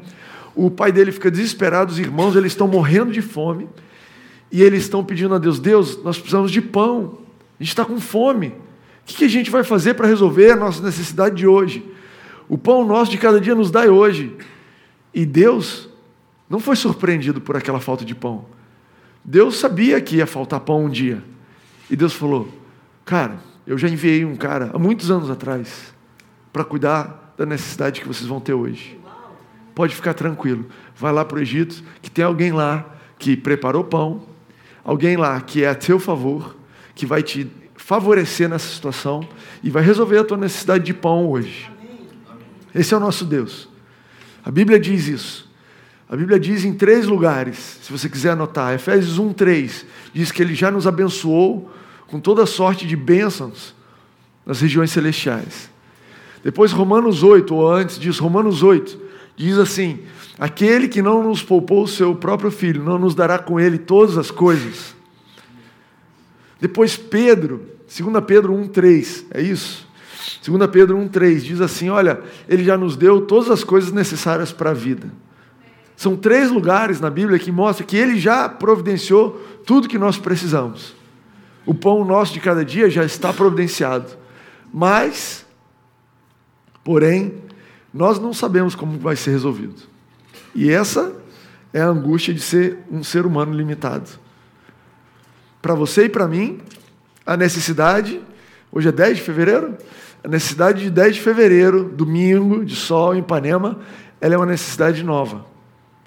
o 0.56 0.70
pai 0.70 0.92
dele 0.92 1.12
fica 1.12 1.32
desesperado, 1.32 1.92
os 1.92 2.00
irmãos 2.00 2.36
eles 2.36 2.52
estão 2.52 2.68
morrendo 2.68 3.12
de 3.12 3.22
fome 3.22 3.68
e 4.52 4.62
eles 4.62 4.84
estão 4.84 5.04
pedindo 5.04 5.34
a 5.34 5.40
Deus: 5.40 5.60
Deus, 5.60 6.02
nós 6.04 6.18
precisamos 6.18 6.52
de 6.52 6.62
pão, 6.62 7.18
a 7.60 7.64
gente 7.64 7.72
está 7.72 7.84
com 7.84 8.00
fome. 8.00 8.50
O 8.50 9.06
que 9.06 9.26
a 9.26 9.30
gente 9.30 9.50
vai 9.50 9.64
fazer 9.64 9.96
para 9.96 10.08
resolver 10.08 10.52
a 10.52 10.56
nossa 10.56 10.82
necessidade 10.82 11.36
de 11.36 11.46
hoje? 11.46 11.84
O 12.48 12.58
pão 12.58 12.86
nosso 12.86 13.12
de 13.12 13.18
cada 13.18 13.42
dia 13.42 13.54
nos 13.54 13.70
dá 13.70 13.82
hoje. 13.82 14.34
E 15.14 15.26
Deus 15.26 15.90
não 16.50 16.60
foi 16.60 16.76
surpreendido 16.76 17.42
por 17.42 17.58
aquela 17.58 17.82
falta 17.82 18.06
de 18.06 18.16
pão. 18.16 18.46
Deus 19.26 19.58
sabia 19.58 20.00
que 20.00 20.18
ia 20.18 20.26
faltar 20.26 20.62
pão 20.62 20.86
um 20.86 20.90
dia. 20.90 21.22
E 21.90 21.96
Deus 21.96 22.14
falou: 22.14 22.48
Cara, 23.04 23.40
eu 23.66 23.78
já 23.78 23.88
enviei 23.88 24.26
um 24.26 24.36
cara 24.36 24.72
há 24.74 24.80
muitos 24.80 25.10
anos 25.10 25.30
atrás 25.30 25.94
para 26.52 26.64
cuidar 26.64 27.34
da 27.38 27.46
necessidade 27.46 28.02
que 28.02 28.08
vocês 28.08 28.28
vão 28.28 28.40
ter 28.40 28.54
hoje 28.54 29.04
pode 29.74 29.96
ficar 29.96 30.14
tranquilo. 30.14 30.66
Vai 30.96 31.12
lá 31.12 31.26
para 31.26 31.38
o 31.38 31.42
Egito, 31.42 31.84
que 32.02 32.10
tem 32.10 32.24
alguém 32.24 32.52
lá 32.52 32.86
que 33.18 33.36
preparou 33.36 33.84
pão, 33.84 34.24
alguém 34.84 35.18
lá 35.18 35.40
que 35.42 35.64
é 35.64 35.70
a 35.70 35.76
teu 35.76 36.00
favor, 36.00 36.56
que 36.96 37.06
vai 37.06 37.24
te 37.24 37.50
favorecer 37.76 38.48
nessa 38.48 38.68
situação 38.68 39.28
e 39.64 39.70
vai 39.70 39.84
resolver 39.84 40.18
a 40.18 40.24
tua 40.24 40.38
necessidade 40.38 40.84
de 40.84 40.94
pão 40.94 41.28
hoje. 41.30 41.72
Esse 42.74 42.94
é 42.94 42.98
o 42.98 43.00
nosso 43.00 43.26
Deus. 43.26 43.70
A 44.44 44.52
Bíblia 44.52 44.80
diz 44.80 45.08
isso. 45.08 45.52
A 46.10 46.16
Bíblia 46.16 46.40
diz 46.40 46.64
em 46.64 46.74
três 46.74 47.08
lugares, 47.08 47.80
se 47.82 47.92
você 47.92 48.08
quiser 48.08 48.32
anotar. 48.32 48.74
Efésios 48.74 49.18
1, 49.18 49.34
3 49.34 49.86
diz 50.14 50.32
que 50.32 50.42
ele 50.42 50.54
já 50.54 50.70
nos 50.70 50.86
abençoou 50.86 51.72
com 52.14 52.20
toda 52.20 52.46
sorte 52.46 52.86
de 52.86 52.96
bênçãos 52.96 53.74
nas 54.46 54.62
regiões 54.62 54.92
celestiais. 54.92 55.68
Depois, 56.44 56.72
Romanos 56.72 57.24
8, 57.24 57.56
ou 57.56 57.72
antes 57.72 57.98
disso, 57.98 58.22
Romanos 58.22 58.62
8, 58.62 59.02
Diz 59.36 59.58
assim: 59.58 60.00
Aquele 60.38 60.88
que 60.88 61.02
não 61.02 61.24
nos 61.24 61.42
poupou 61.42 61.84
o 61.84 61.88
seu 61.88 62.14
próprio 62.16 62.52
filho, 62.52 62.84
não 62.84 63.00
nos 63.00 63.16
dará 63.16 63.40
com 63.40 63.60
ele 63.60 63.80
todas 63.80 64.16
as 64.16 64.30
coisas. 64.30 64.96
Depois 66.62 66.96
Pedro, 66.96 67.68
2 67.88 68.24
Pedro 68.26 68.54
1,3, 68.54 69.26
é 69.32 69.42
isso? 69.42 69.88
2 70.46 70.70
Pedro 70.70 70.96
1,3 70.98 71.40
diz 71.40 71.62
assim: 71.62 71.90
Olha, 71.90 72.22
ele 72.48 72.64
já 72.64 72.78
nos 72.78 72.96
deu 72.96 73.22
todas 73.22 73.50
as 73.50 73.64
coisas 73.64 73.92
necessárias 73.92 74.52
para 74.52 74.70
a 74.70 74.74
vida. 74.76 75.12
São 75.96 76.16
três 76.16 76.52
lugares 76.52 77.00
na 77.00 77.10
Bíblia 77.10 77.40
que 77.40 77.52
mostram 77.52 77.88
que 77.88 77.98
Ele 77.98 78.20
já 78.20 78.48
providenciou 78.48 79.32
tudo 79.66 79.88
que 79.88 79.98
nós 79.98 80.18
precisamos. 80.18 80.94
O 81.66 81.74
pão 81.74 82.04
nosso 82.04 82.34
de 82.34 82.40
cada 82.40 82.64
dia 82.64 82.90
já 82.90 83.04
está 83.06 83.32
providenciado. 83.32 84.12
Mas, 84.74 85.46
porém, 86.84 87.36
nós 87.94 88.20
não 88.20 88.34
sabemos 88.34 88.76
como 88.76 88.98
vai 88.98 89.16
ser 89.16 89.32
resolvido. 89.32 89.84
E 90.56 90.70
essa 90.72 91.16
é 91.74 91.82
a 91.82 91.88
angústia 91.88 92.34
de 92.34 92.42
ser 92.42 92.80
um 92.92 93.04
ser 93.04 93.26
humano 93.26 93.54
limitado. 93.54 94.10
Para 95.62 95.74
você 95.74 96.06
e 96.06 96.10
para 96.10 96.28
mim, 96.28 96.60
a 97.26 97.38
necessidade, 97.38 98.22
hoje 98.72 98.90
é 98.90 98.92
10 98.92 99.18
de 99.18 99.24
fevereiro, 99.24 99.78
a 100.24 100.28
necessidade 100.28 100.84
de 100.84 100.90
10 100.90 101.16
de 101.16 101.22
fevereiro, 101.22 101.86
domingo, 101.86 102.66
de 102.66 102.76
sol 102.76 103.16
em 103.16 103.20
Ipanema, 103.20 103.80
ela 104.20 104.36
é 104.36 104.38
uma 104.38 104.46
necessidade 104.46 105.04
nova. 105.04 105.46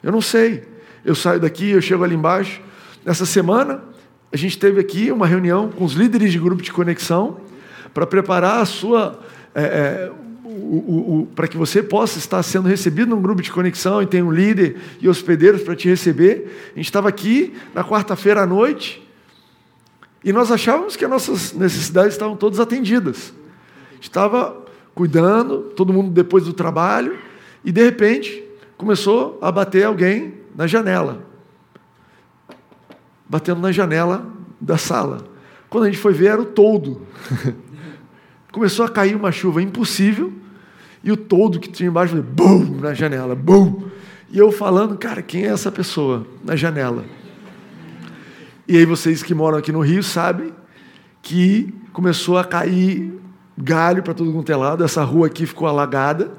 Eu 0.02 0.12
não 0.12 0.20
sei. 0.20 0.66
Eu 1.04 1.14
saio 1.14 1.40
daqui, 1.40 1.70
eu 1.70 1.80
chego 1.80 2.02
ali 2.02 2.14
embaixo. 2.14 2.60
Essa 3.04 3.26
semana, 3.26 3.82
a 4.36 4.38
gente 4.38 4.58
teve 4.58 4.78
aqui 4.78 5.10
uma 5.10 5.26
reunião 5.26 5.70
com 5.70 5.82
os 5.82 5.94
líderes 5.94 6.30
de 6.30 6.38
grupo 6.38 6.62
de 6.62 6.70
conexão 6.70 7.38
para 7.94 8.06
preparar 8.06 8.60
a 8.60 8.66
sua. 8.66 9.18
É, 9.54 9.62
é, 9.62 10.12
para 11.34 11.48
que 11.48 11.56
você 11.56 11.82
possa 11.82 12.18
estar 12.18 12.42
sendo 12.42 12.68
recebido 12.68 13.08
num 13.08 13.20
grupo 13.20 13.40
de 13.40 13.50
conexão 13.50 14.02
e 14.02 14.06
tem 14.06 14.22
um 14.22 14.30
líder 14.30 14.76
e 15.00 15.08
hospedeiros 15.08 15.62
para 15.62 15.74
te 15.74 15.88
receber. 15.88 16.70
A 16.72 16.76
gente 16.76 16.84
estava 16.84 17.08
aqui 17.08 17.54
na 17.74 17.82
quarta-feira 17.82 18.42
à 18.42 18.46
noite 18.46 19.02
e 20.22 20.32
nós 20.32 20.50
achávamos 20.50 20.96
que 20.96 21.04
as 21.04 21.10
nossas 21.10 21.52
necessidades 21.54 22.12
estavam 22.12 22.36
todas 22.36 22.60
atendidas. 22.60 23.32
Estava 24.00 24.64
cuidando, 24.94 25.70
todo 25.74 25.92
mundo 25.92 26.10
depois 26.10 26.44
do 26.44 26.52
trabalho, 26.52 27.16
e 27.64 27.72
de 27.72 27.82
repente 27.82 28.44
começou 28.76 29.38
a 29.40 29.50
bater 29.50 29.84
alguém 29.84 30.34
na 30.54 30.66
janela. 30.66 31.25
Batendo 33.28 33.60
na 33.60 33.72
janela 33.72 34.26
da 34.60 34.78
sala. 34.78 35.26
Quando 35.68 35.84
a 35.84 35.86
gente 35.86 35.98
foi 35.98 36.12
ver, 36.12 36.26
era 36.26 36.40
o 36.40 36.46
toldo. 36.46 37.06
começou 38.56 38.86
a 38.86 38.88
cair 38.88 39.14
uma 39.14 39.30
chuva 39.30 39.60
impossível, 39.60 40.32
e 41.04 41.12
o 41.12 41.16
toldo 41.16 41.60
que 41.60 41.68
tinha 41.68 41.90
embaixo, 41.90 42.16
bum, 42.22 42.78
na 42.80 42.94
janela, 42.94 43.34
bum. 43.34 43.82
E 44.30 44.38
eu 44.38 44.50
falando, 44.50 44.96
cara, 44.96 45.20
quem 45.20 45.44
é 45.44 45.48
essa 45.48 45.70
pessoa 45.70 46.26
na 46.42 46.56
janela? 46.56 47.04
E 48.66 48.78
aí 48.78 48.86
vocês 48.86 49.22
que 49.22 49.34
moram 49.34 49.58
aqui 49.58 49.70
no 49.70 49.80
Rio 49.80 50.02
sabem 50.02 50.54
que 51.20 51.74
começou 51.92 52.38
a 52.38 52.44
cair 52.44 53.20
galho 53.58 54.02
para 54.02 54.14
todo 54.14 54.32
mundo 54.32 54.50
é 54.50 54.56
lado, 54.56 54.82
essa 54.82 55.04
rua 55.04 55.26
aqui 55.26 55.44
ficou 55.44 55.68
alagada. 55.68 56.30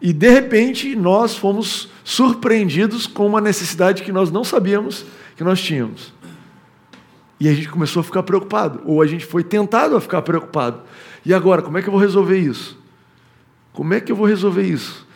E 0.00 0.12
de 0.12 0.30
repente 0.30 0.94
nós 0.94 1.36
fomos 1.36 1.88
surpreendidos 2.04 3.08
com 3.08 3.26
uma 3.26 3.40
necessidade 3.40 4.04
que 4.04 4.12
nós 4.12 4.30
não 4.30 4.44
sabíamos 4.44 5.04
que 5.36 5.44
nós 5.44 5.60
tínhamos. 5.60 6.12
E 7.38 7.48
a 7.48 7.54
gente 7.54 7.68
começou 7.68 8.00
a 8.00 8.04
ficar 8.04 8.22
preocupado, 8.22 8.80
ou 8.84 9.02
a 9.02 9.06
gente 9.06 9.26
foi 9.26 9.42
tentado 9.42 9.96
a 9.96 10.00
ficar 10.00 10.22
preocupado. 10.22 10.80
E 11.24 11.34
agora, 11.34 11.60
como 11.60 11.76
é 11.76 11.82
que 11.82 11.88
eu 11.88 11.92
vou 11.92 12.00
resolver 12.00 12.38
isso? 12.38 12.78
Como 13.72 13.92
é 13.94 14.00
que 14.00 14.12
eu 14.12 14.16
vou 14.16 14.26
resolver 14.26 14.62
isso? 14.62 15.06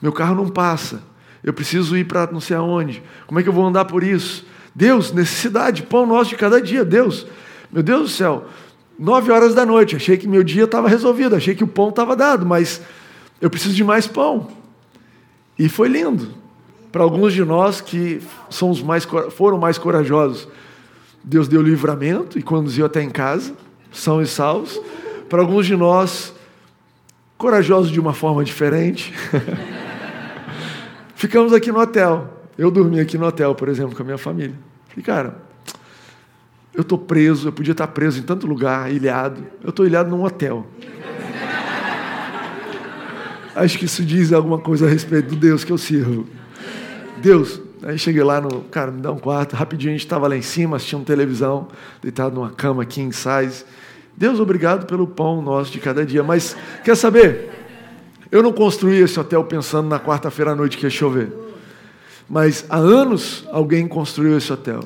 Meu 0.00 0.12
carro 0.12 0.34
não 0.34 0.48
passa. 0.48 1.02
Eu 1.42 1.52
preciso 1.52 1.96
ir 1.96 2.04
para 2.04 2.30
não 2.30 2.40
sei 2.40 2.56
aonde. 2.56 3.02
Como 3.26 3.40
é 3.40 3.42
que 3.42 3.48
eu 3.48 3.52
vou 3.52 3.66
andar 3.66 3.84
por 3.84 4.02
isso? 4.02 4.46
Deus, 4.74 5.12
necessidade, 5.12 5.82
pão 5.82 6.06
nosso 6.06 6.30
de 6.30 6.36
cada 6.36 6.60
dia. 6.60 6.84
Deus, 6.84 7.26
meu 7.72 7.82
Deus 7.82 8.02
do 8.02 8.08
céu, 8.08 8.46
nove 8.98 9.32
horas 9.32 9.54
da 9.54 9.66
noite, 9.66 9.96
achei 9.96 10.16
que 10.16 10.28
meu 10.28 10.44
dia 10.44 10.64
estava 10.64 10.88
resolvido, 10.88 11.34
achei 11.34 11.54
que 11.54 11.64
o 11.64 11.68
pão 11.68 11.88
estava 11.88 12.14
dado, 12.14 12.46
mas 12.46 12.80
eu 13.40 13.50
preciso 13.50 13.74
de 13.74 13.82
mais 13.82 14.06
pão. 14.06 14.48
E 15.58 15.68
foi 15.68 15.88
lindo. 15.88 16.41
Para 16.92 17.02
alguns 17.02 17.32
de 17.32 17.42
nós 17.42 17.80
que 17.80 18.20
somos 18.50 18.82
mais, 18.82 19.08
foram 19.30 19.56
mais 19.56 19.78
corajosos, 19.78 20.46
Deus 21.24 21.48
deu 21.48 21.62
livramento 21.62 22.38
e 22.38 22.42
conduziu 22.42 22.84
até 22.84 23.02
em 23.02 23.08
casa, 23.08 23.54
são 23.90 24.20
e 24.20 24.26
salvos. 24.26 24.78
Para 25.26 25.40
alguns 25.40 25.64
de 25.64 25.74
nós, 25.74 26.34
corajosos 27.38 27.90
de 27.90 27.98
uma 27.98 28.12
forma 28.12 28.44
diferente, 28.44 29.14
ficamos 31.16 31.54
aqui 31.54 31.72
no 31.72 31.80
hotel. 31.80 32.28
Eu 32.58 32.70
dormi 32.70 33.00
aqui 33.00 33.16
no 33.16 33.24
hotel, 33.24 33.54
por 33.54 33.70
exemplo, 33.70 33.96
com 33.96 34.02
a 34.02 34.04
minha 34.04 34.18
família. 34.18 34.54
E, 34.94 35.00
cara, 35.00 35.38
eu 36.74 36.82
estou 36.82 36.98
preso, 36.98 37.48
eu 37.48 37.52
podia 37.52 37.72
estar 37.72 37.86
preso 37.86 38.20
em 38.20 38.22
tanto 38.22 38.46
lugar, 38.46 38.92
ilhado. 38.92 39.42
Eu 39.64 39.70
estou 39.70 39.86
ilhado 39.86 40.10
num 40.10 40.22
hotel. 40.22 40.66
Acho 43.54 43.78
que 43.78 43.86
isso 43.86 44.04
diz 44.04 44.30
alguma 44.30 44.58
coisa 44.58 44.86
a 44.86 44.90
respeito 44.90 45.30
do 45.30 45.36
Deus 45.36 45.64
que 45.64 45.72
eu 45.72 45.78
sirvo. 45.78 46.26
Deus, 47.22 47.60
aí 47.84 47.96
cheguei 47.96 48.22
lá 48.22 48.40
no. 48.40 48.62
Cara, 48.62 48.90
me 48.90 49.00
dá 49.00 49.12
um 49.12 49.18
quarto. 49.18 49.54
Rapidinho 49.54 49.90
a 49.90 49.94
gente 49.94 50.04
estava 50.04 50.26
lá 50.26 50.36
em 50.36 50.42
cima, 50.42 50.76
assistindo 50.76 51.04
televisão, 51.04 51.68
deitado 52.02 52.34
numa 52.34 52.50
cama 52.50 52.84
king 52.84 53.14
size. 53.14 53.64
Deus, 54.16 54.40
obrigado 54.40 54.86
pelo 54.86 55.06
pão 55.06 55.40
nosso 55.40 55.70
de 55.70 55.78
cada 55.78 56.04
dia. 56.04 56.22
Mas, 56.24 56.56
quer 56.84 56.96
saber? 56.96 57.50
Eu 58.30 58.42
não 58.42 58.52
construí 58.52 58.98
esse 58.98 59.18
hotel 59.20 59.44
pensando 59.44 59.88
na 59.88 60.00
quarta-feira 60.00 60.50
à 60.50 60.54
noite 60.54 60.76
que 60.76 60.84
ia 60.84 60.90
chover. 60.90 61.32
Mas 62.28 62.66
há 62.68 62.76
anos 62.76 63.46
alguém 63.52 63.86
construiu 63.86 64.36
esse 64.36 64.52
hotel. 64.52 64.80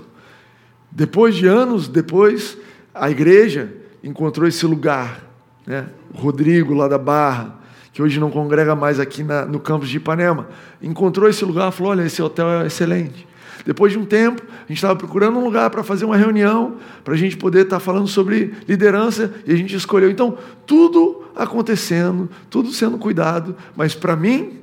Depois 0.91 1.35
de 1.35 1.47
anos 1.47 1.89
depois, 1.89 2.59
a 2.95 3.11
igreja 3.11 3.73
encontrou 4.03 4.47
esse 4.47 4.67
lugar. 4.67 5.23
Né? 5.67 5.87
O 6.13 6.19
Rodrigo, 6.19 6.75
lá 6.75 6.87
da 6.87 6.99
Barra, 6.99 7.59
que 7.97 8.03
hoje 8.03 8.21
não 8.21 8.31
congrega 8.31 8.77
mais 8.77 9.01
aqui 9.01 9.25
na, 9.25 9.47
no 9.47 9.59
campus 9.59 9.89
de 9.89 9.97
Ipanema, 9.97 10.49
encontrou 10.83 11.31
esse 11.31 11.43
lugar 11.47 11.73
falou: 11.73 11.93
Olha, 11.93 12.03
esse 12.03 12.21
hotel 12.21 12.47
é 12.51 12.67
excelente. 12.67 13.27
Depois 13.65 13.91
de 13.91 13.99
um 13.99 14.05
tempo, 14.05 14.43
a 14.45 14.69
gente 14.69 14.77
estava 14.77 14.95
procurando 14.95 15.39
um 15.39 15.43
lugar 15.43 15.71
para 15.71 15.83
fazer 15.83 16.05
uma 16.05 16.15
reunião, 16.15 16.77
para 17.03 17.15
a 17.15 17.17
gente 17.17 17.39
poder 17.39 17.63
estar 17.63 17.77
tá 17.77 17.81
falando 17.81 18.07
sobre 18.07 18.53
liderança, 18.69 19.33
e 19.47 19.53
a 19.53 19.57
gente 19.57 19.75
escolheu. 19.75 20.11
Então, 20.11 20.37
tudo 20.67 21.25
acontecendo, 21.35 22.29
tudo 22.51 22.71
sendo 22.71 22.99
cuidado, 22.99 23.57
mas 23.75 23.95
para 23.95 24.15
mim, 24.15 24.59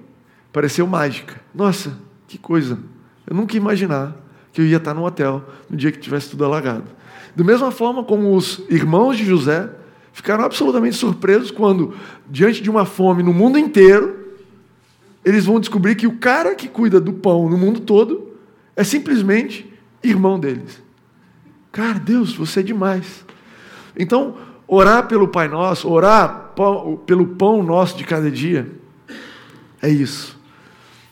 pareceu 0.52 0.86
mágica. 0.86 1.42
Nossa, 1.56 1.98
que 2.28 2.38
coisa! 2.38 2.78
Eu 3.28 3.36
nunca 3.36 3.56
ia 3.56 3.60
imaginar 3.60 4.16
que 4.52 4.62
eu 4.62 4.66
ia 4.68 4.78
estar 4.78 4.94
no 4.94 5.04
hotel 5.04 5.44
no 5.68 5.76
dia 5.76 5.92
que 5.92 5.98
tivesse 5.98 6.30
tudo 6.30 6.46
alagado. 6.46 6.86
Da 7.36 7.44
mesma 7.44 7.72
forma 7.72 8.04
como 8.04 8.36
os 8.36 8.62
irmãos 8.70 9.18
de 9.18 9.26
José 9.26 9.72
ficaram 10.14 10.46
absolutamente 10.46 10.96
surpresos 10.96 11.52
quando, 11.52 11.94
diante 12.30 12.62
de 12.62 12.70
uma 12.70 12.86
fome 12.86 13.22
no 13.22 13.34
mundo 13.34 13.60
inteiro, 13.60 14.24
eles 15.26 15.46
vão 15.46 15.60
descobrir 15.60 15.96
que 15.96 16.08
o 16.08 16.18
cara 16.18 16.56
que 16.56 16.70
cuida 16.70 17.02
do 17.02 17.12
pão 17.12 17.50
no 17.50 17.58
mundo 17.58 17.82
todo 17.82 18.32
é 18.76 18.84
simplesmente 18.86 19.70
irmão 20.02 20.40
deles. 20.40 20.82
Cara, 21.72 22.00
Deus, 22.00 22.34
você 22.34 22.62
é 22.62 22.64
demais. 22.64 23.26
Então, 23.98 24.38
orar 24.66 25.08
pelo 25.08 25.28
Pai 25.28 25.50
Nosso, 25.50 25.90
orar 25.90 26.54
pelo 27.06 27.28
pão 27.28 27.62
nosso 27.62 27.98
de 27.98 28.06
cada 28.06 28.32
dia, 28.32 28.72
é 29.82 29.90
isso 29.90 30.42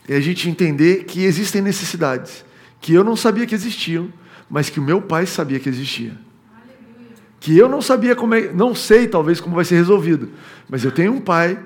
é 0.08 0.16
a 0.16 0.20
gente 0.20 0.48
entender 0.48 1.04
que 1.04 1.24
existem 1.24 1.62
necessidades 1.62 2.44
que 2.80 2.92
eu 2.92 3.04
não 3.04 3.14
sabia 3.14 3.46
que 3.46 3.54
existiam, 3.54 4.12
mas 4.50 4.68
que 4.68 4.80
o 4.80 4.82
meu 4.82 5.00
pai 5.00 5.26
sabia 5.26 5.60
que 5.60 5.68
existia. 5.68 6.12
Que 7.42 7.58
eu 7.58 7.68
não 7.68 7.82
sabia 7.82 8.14
como 8.14 8.36
é, 8.36 8.52
não 8.52 8.72
sei 8.72 9.08
talvez 9.08 9.40
como 9.40 9.56
vai 9.56 9.64
ser 9.64 9.74
resolvido, 9.74 10.28
mas 10.70 10.84
eu 10.84 10.92
tenho 10.92 11.12
um 11.12 11.20
pai 11.20 11.58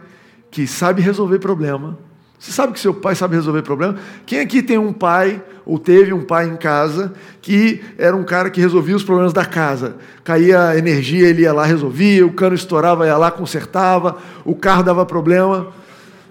que 0.50 0.66
sabe 0.66 1.02
resolver 1.02 1.38
problema. 1.38 1.98
Você 2.38 2.50
sabe 2.50 2.72
que 2.72 2.80
seu 2.80 2.94
pai 2.94 3.14
sabe 3.14 3.36
resolver 3.36 3.60
problema? 3.60 3.96
Quem 4.24 4.40
aqui 4.40 4.62
tem 4.62 4.78
um 4.78 4.90
pai 4.90 5.42
ou 5.66 5.78
teve 5.78 6.14
um 6.14 6.22
pai 6.22 6.46
em 6.46 6.56
casa 6.56 7.12
que 7.42 7.82
era 7.98 8.16
um 8.16 8.24
cara 8.24 8.48
que 8.48 8.58
resolvia 8.58 8.96
os 8.96 9.04
problemas 9.04 9.34
da 9.34 9.44
casa? 9.44 9.96
Caía 10.24 10.68
a 10.68 10.78
energia, 10.78 11.28
ele 11.28 11.42
ia 11.42 11.52
lá, 11.52 11.66
resolvia, 11.66 12.24
o 12.24 12.32
cano 12.32 12.54
estourava, 12.54 13.06
ia 13.06 13.18
lá, 13.18 13.30
consertava, 13.30 14.16
o 14.46 14.54
carro 14.54 14.82
dava 14.82 15.04
problema. 15.04 15.74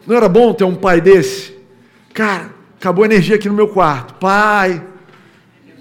Não 0.08 0.16
era 0.16 0.28
bom 0.28 0.56
ter 0.56 0.64
um 0.64 0.74
pai 0.74 1.00
desse? 1.00 1.56
Cara, 2.16 2.50
acabou 2.80 3.04
a 3.04 3.06
energia 3.06 3.36
aqui 3.36 3.48
no 3.48 3.54
meu 3.54 3.68
quarto. 3.68 4.16
Pai, 4.16 4.84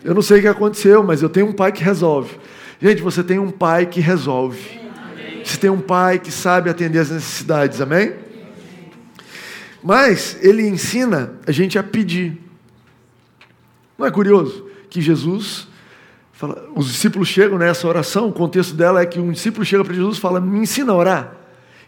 eu 0.04 0.12
não 0.12 0.20
sei 0.20 0.40
o 0.40 0.42
que 0.42 0.48
aconteceu, 0.48 1.02
mas 1.02 1.22
eu 1.22 1.30
tenho 1.30 1.46
um 1.46 1.52
pai 1.54 1.72
que 1.72 1.82
resolve. 1.82 2.36
Gente, 2.84 3.00
você 3.00 3.24
tem 3.24 3.38
um 3.38 3.50
pai 3.50 3.86
que 3.86 3.98
resolve. 3.98 4.78
Você 5.42 5.56
tem 5.56 5.70
um 5.70 5.80
pai 5.80 6.18
que 6.18 6.30
sabe 6.30 6.68
atender 6.68 6.98
as 6.98 7.08
necessidades, 7.08 7.80
amém? 7.80 8.12
Mas 9.82 10.36
ele 10.42 10.68
ensina 10.68 11.32
a 11.46 11.50
gente 11.50 11.78
a 11.78 11.82
pedir. 11.82 12.38
Não 13.96 14.04
é 14.04 14.10
curioso 14.10 14.68
que 14.90 15.00
Jesus 15.00 15.66
fala, 16.30 16.68
os 16.76 16.88
discípulos 16.88 17.26
chegam 17.26 17.56
nessa 17.56 17.88
oração, 17.88 18.28
o 18.28 18.32
contexto 18.34 18.74
dela 18.74 19.00
é 19.00 19.06
que 19.06 19.18
um 19.18 19.32
discípulo 19.32 19.64
chega 19.64 19.82
para 19.82 19.94
Jesus 19.94 20.18
e 20.18 20.20
fala: 20.20 20.38
"Me 20.38 20.58
ensina 20.58 20.92
a 20.92 20.94
orar". 20.94 21.36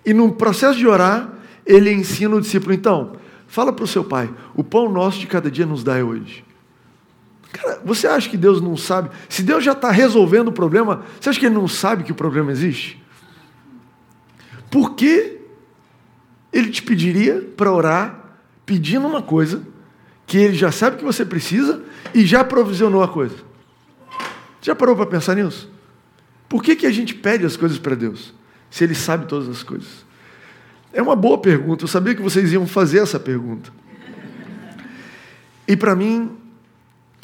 E 0.03 0.15
no 0.15 0.33
processo 0.33 0.79
de 0.79 0.87
orar, 0.87 1.31
ele 1.67 1.93
ensina 1.93 2.35
o 2.35 2.41
discípulo, 2.41 2.73
então, 2.73 3.13
Fala 3.47 3.71
para 3.71 3.85
o 3.85 3.89
seu 3.89 4.03
pai: 4.03 4.31
o 4.55 4.65
pão 4.65 4.91
nosso 4.91 5.19
de 5.19 5.27
cada 5.27 5.51
dia 5.51 5.67
nos 5.67 5.85
dá 5.85 5.95
hoje. 6.05 6.45
Cara, 7.57 7.81
você 7.85 8.07
acha 8.07 8.29
que 8.29 8.37
Deus 8.37 8.61
não 8.61 8.77
sabe? 8.77 9.11
Se 9.29 9.43
Deus 9.43 9.65
já 9.65 9.73
está 9.73 9.91
resolvendo 9.91 10.49
o 10.49 10.53
problema, 10.53 11.05
você 11.21 11.31
acha 11.31 11.41
que 11.41 11.47
Ele 11.47 11.55
não 11.55 11.69
sabe 11.69 12.05
que 12.05 12.13
o 12.13 12.15
problema 12.15 12.51
existe? 12.51 13.03
Por 14.71 14.95
que 14.95 15.41
Ele 16.53 16.71
te 16.71 16.83
pediria 16.83 17.43
para 17.57 17.73
orar 17.73 18.27
pedindo 18.67 19.07
uma 19.07 19.23
coisa 19.23 19.63
que 20.27 20.37
ele 20.37 20.55
já 20.55 20.73
sabe 20.73 20.97
que 20.97 21.05
você 21.05 21.25
precisa 21.25 21.83
e 22.13 22.27
já 22.27 22.43
provisionou 22.43 23.03
a 23.03 23.09
coisa. 23.09 23.37
Já 24.61 24.75
parou 24.75 24.97
para 24.97 25.07
pensar 25.07 25.37
nisso? 25.37 25.71
Por 26.49 26.63
que, 26.63 26.75
que 26.75 26.87
a 26.87 26.91
gente 26.91 27.15
pede 27.15 27.47
as 27.47 27.57
coisas 27.57 27.79
para 27.79 27.95
Deus, 27.95 28.35
se 28.69 28.83
Ele 28.83 28.95
sabe 28.95 29.27
todas 29.27 29.49
as 29.49 29.63
coisas? 29.63 30.05
É 30.93 31.01
uma 31.01 31.15
boa 31.15 31.39
pergunta, 31.39 31.85
eu 31.85 31.89
sabia 31.89 32.15
que 32.15 32.23
vocês 32.23 32.53
iam 32.53 32.67
fazer 32.67 32.99
essa 32.99 33.21
pergunta. 33.21 33.71
E 35.69 35.77
para 35.77 35.95
mim, 35.95 36.37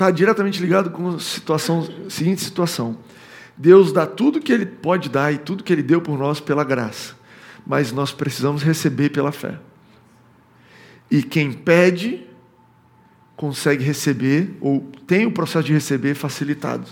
está 0.03 0.11
diretamente 0.11 0.61
ligado 0.61 0.91
com 0.91 1.11
a 1.11 1.21
situação, 1.21 1.89
seguinte 2.09 2.43
situação. 2.43 2.99
Deus 3.57 3.93
dá 3.93 4.05
tudo 4.05 4.41
que 4.41 4.53
Ele 4.53 4.67
pode 4.67 5.09
dar 5.09 5.33
e 5.33 5.39
tudo 5.39 5.63
que 5.63 5.73
Ele 5.73 5.83
deu 5.83 6.01
por 6.01 6.19
nós 6.19 6.41
pela 6.41 6.65
graça, 6.65 7.15
mas 7.65 7.93
nós 7.93 8.11
precisamos 8.11 8.63
receber 8.63 9.11
pela 9.11 9.31
fé. 9.31 9.59
E 11.09 11.23
quem 11.23 11.53
pede, 11.53 12.27
consegue 13.37 13.85
receber, 13.85 14.57
ou 14.61 14.91
tem 15.07 15.27
o 15.27 15.31
processo 15.31 15.67
de 15.67 15.73
receber 15.73 16.15
facilitado. 16.15 16.87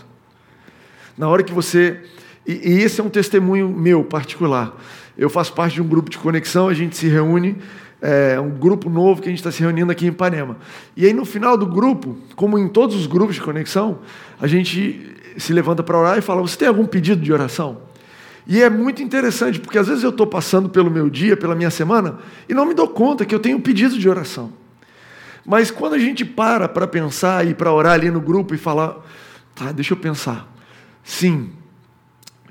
Na 1.19 1.29
hora 1.29 1.43
que 1.43 1.52
você. 1.52 2.00
E, 2.47 2.52
e 2.52 2.83
esse 2.83 3.00
é 3.00 3.05
um 3.05 3.11
testemunho 3.11 3.69
meu 3.69 4.05
particular. 4.05 4.76
Eu 5.19 5.29
faço 5.29 5.52
parte 5.52 5.75
de 5.75 5.83
um 5.83 5.88
grupo 5.88 6.09
de 6.09 6.19
conexão, 6.19 6.69
a 6.69 6.75
gente 6.75 6.97
se 6.97 7.09
reúne 7.09 7.57
é, 8.02 8.40
um 8.40 8.50
grupo 8.50 8.88
novo 8.88 9.21
que 9.21 9.28
a 9.28 9.30
gente 9.30 9.40
está 9.40 9.52
se 9.52 9.61
reunindo 9.61 9.92
aqui 9.92 10.07
em 10.07 10.09
Ipanema. 10.09 10.57
E 10.97 11.04
aí, 11.04 11.12
no 11.12 11.25
final 11.25 11.57
do 11.57 11.66
grupo, 11.66 12.16
como 12.35 12.59
em 12.59 12.69
todos 12.69 12.97
os 12.97 13.07
grupos 13.07 13.35
de 13.35 13.42
conexão, 13.42 13.99
a 14.40 14.47
gente 14.47 15.16
se 15.37 15.52
levanta 15.52 15.83
para 15.83 15.99
orar 15.99 16.19
e 16.19 16.21
fala: 16.21 16.40
Você 16.40 16.57
tem 16.57 16.69
algum 16.69 16.87
pedido 16.87 17.21
de 17.21 17.33
oração? 17.33 17.78
E 18.47 18.62
é 18.62 18.71
muito 18.71 19.02
interessante, 19.02 19.61
porque 19.61 19.78
às 19.78 19.87
vezes 19.87 20.02
eu 20.02 20.11
estou 20.11 20.26
passando 20.26 20.69
pelo 20.69 20.90
meu 20.90 21.11
dia, 21.11 21.37
pela 21.37 21.54
minha 21.54 21.71
semana, 21.71 22.19
e 22.49 22.54
não 22.54 22.66
me 22.66 22.75
dou 22.75 22.88
conta 22.88 23.25
que 23.25 23.35
eu 23.35 23.38
tenho 23.38 23.59
um 23.59 23.61
pedido 23.61 23.99
de 23.99 24.09
oração. 24.09 24.52
Mas 25.45 25.71
quando 25.71 25.95
a 25.95 25.99
gente 25.99 26.25
para 26.25 26.69
para 26.69 26.87
pensar 26.87 27.47
e 27.47 27.54
para 27.54 27.73
orar 27.73 27.92
ali 27.92 28.11
no 28.11 28.21
grupo 28.21 28.54
e 28.54 28.59
falar: 28.59 28.97
Tá, 29.54 29.73
deixa 29.73 29.92
eu 29.92 29.99
pensar. 29.99 30.50
Sim, 31.04 31.50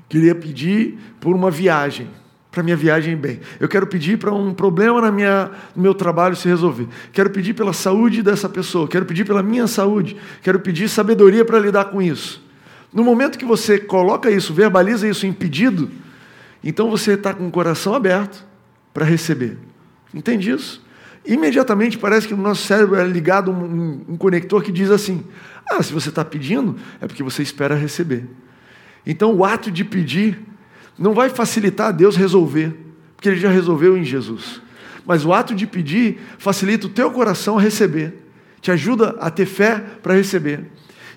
queria 0.08 0.34
pedir 0.34 0.98
por 1.20 1.34
uma 1.34 1.50
viagem 1.50 2.08
para 2.50 2.62
minha 2.62 2.76
viagem 2.76 3.16
bem. 3.16 3.40
Eu 3.58 3.68
quero 3.68 3.86
pedir 3.86 4.18
para 4.18 4.32
um 4.32 4.52
problema 4.52 5.00
na 5.00 5.10
minha, 5.10 5.50
no 5.74 5.82
meu 5.82 5.94
trabalho 5.94 6.34
se 6.34 6.48
resolver. 6.48 6.88
Quero 7.12 7.30
pedir 7.30 7.54
pela 7.54 7.72
saúde 7.72 8.22
dessa 8.22 8.48
pessoa. 8.48 8.88
Quero 8.88 9.04
pedir 9.04 9.24
pela 9.24 9.42
minha 9.42 9.66
saúde. 9.66 10.16
Quero 10.42 10.58
pedir 10.60 10.88
sabedoria 10.88 11.44
para 11.44 11.58
lidar 11.58 11.86
com 11.86 12.02
isso. 12.02 12.42
No 12.92 13.04
momento 13.04 13.38
que 13.38 13.44
você 13.44 13.78
coloca 13.78 14.30
isso, 14.30 14.52
verbaliza 14.52 15.08
isso 15.08 15.26
em 15.26 15.32
pedido, 15.32 15.90
então 16.62 16.90
você 16.90 17.12
está 17.12 17.32
com 17.32 17.46
o 17.46 17.50
coração 17.50 17.94
aberto 17.94 18.44
para 18.92 19.04
receber. 19.04 19.56
Entende 20.12 20.50
isso? 20.50 20.84
Imediatamente 21.24 21.96
parece 21.96 22.26
que 22.26 22.34
no 22.34 22.42
nosso 22.42 22.66
cérebro 22.66 22.96
é 22.96 23.04
ligado 23.04 23.52
um, 23.52 24.04
um 24.08 24.16
conector 24.16 24.62
que 24.62 24.72
diz 24.72 24.90
assim: 24.90 25.24
ah, 25.70 25.82
se 25.82 25.92
você 25.92 26.08
está 26.08 26.24
pedindo, 26.24 26.76
é 27.00 27.06
porque 27.06 27.22
você 27.22 27.42
espera 27.42 27.76
receber. 27.76 28.24
Então 29.06 29.32
o 29.34 29.44
ato 29.44 29.70
de 29.70 29.84
pedir 29.84 30.40
não 31.00 31.14
vai 31.14 31.30
facilitar 31.30 31.88
a 31.88 31.92
Deus 31.92 32.14
resolver, 32.14 32.76
porque 33.16 33.30
Ele 33.30 33.40
já 33.40 33.48
resolveu 33.48 33.96
em 33.96 34.04
Jesus. 34.04 34.60
Mas 35.06 35.24
o 35.24 35.32
ato 35.32 35.54
de 35.54 35.66
pedir 35.66 36.20
facilita 36.36 36.86
o 36.86 36.90
teu 36.90 37.10
coração 37.10 37.56
a 37.56 37.60
receber, 37.60 38.14
te 38.60 38.70
ajuda 38.70 39.16
a 39.18 39.30
ter 39.30 39.46
fé 39.46 39.82
para 40.02 40.12
receber. 40.12 40.66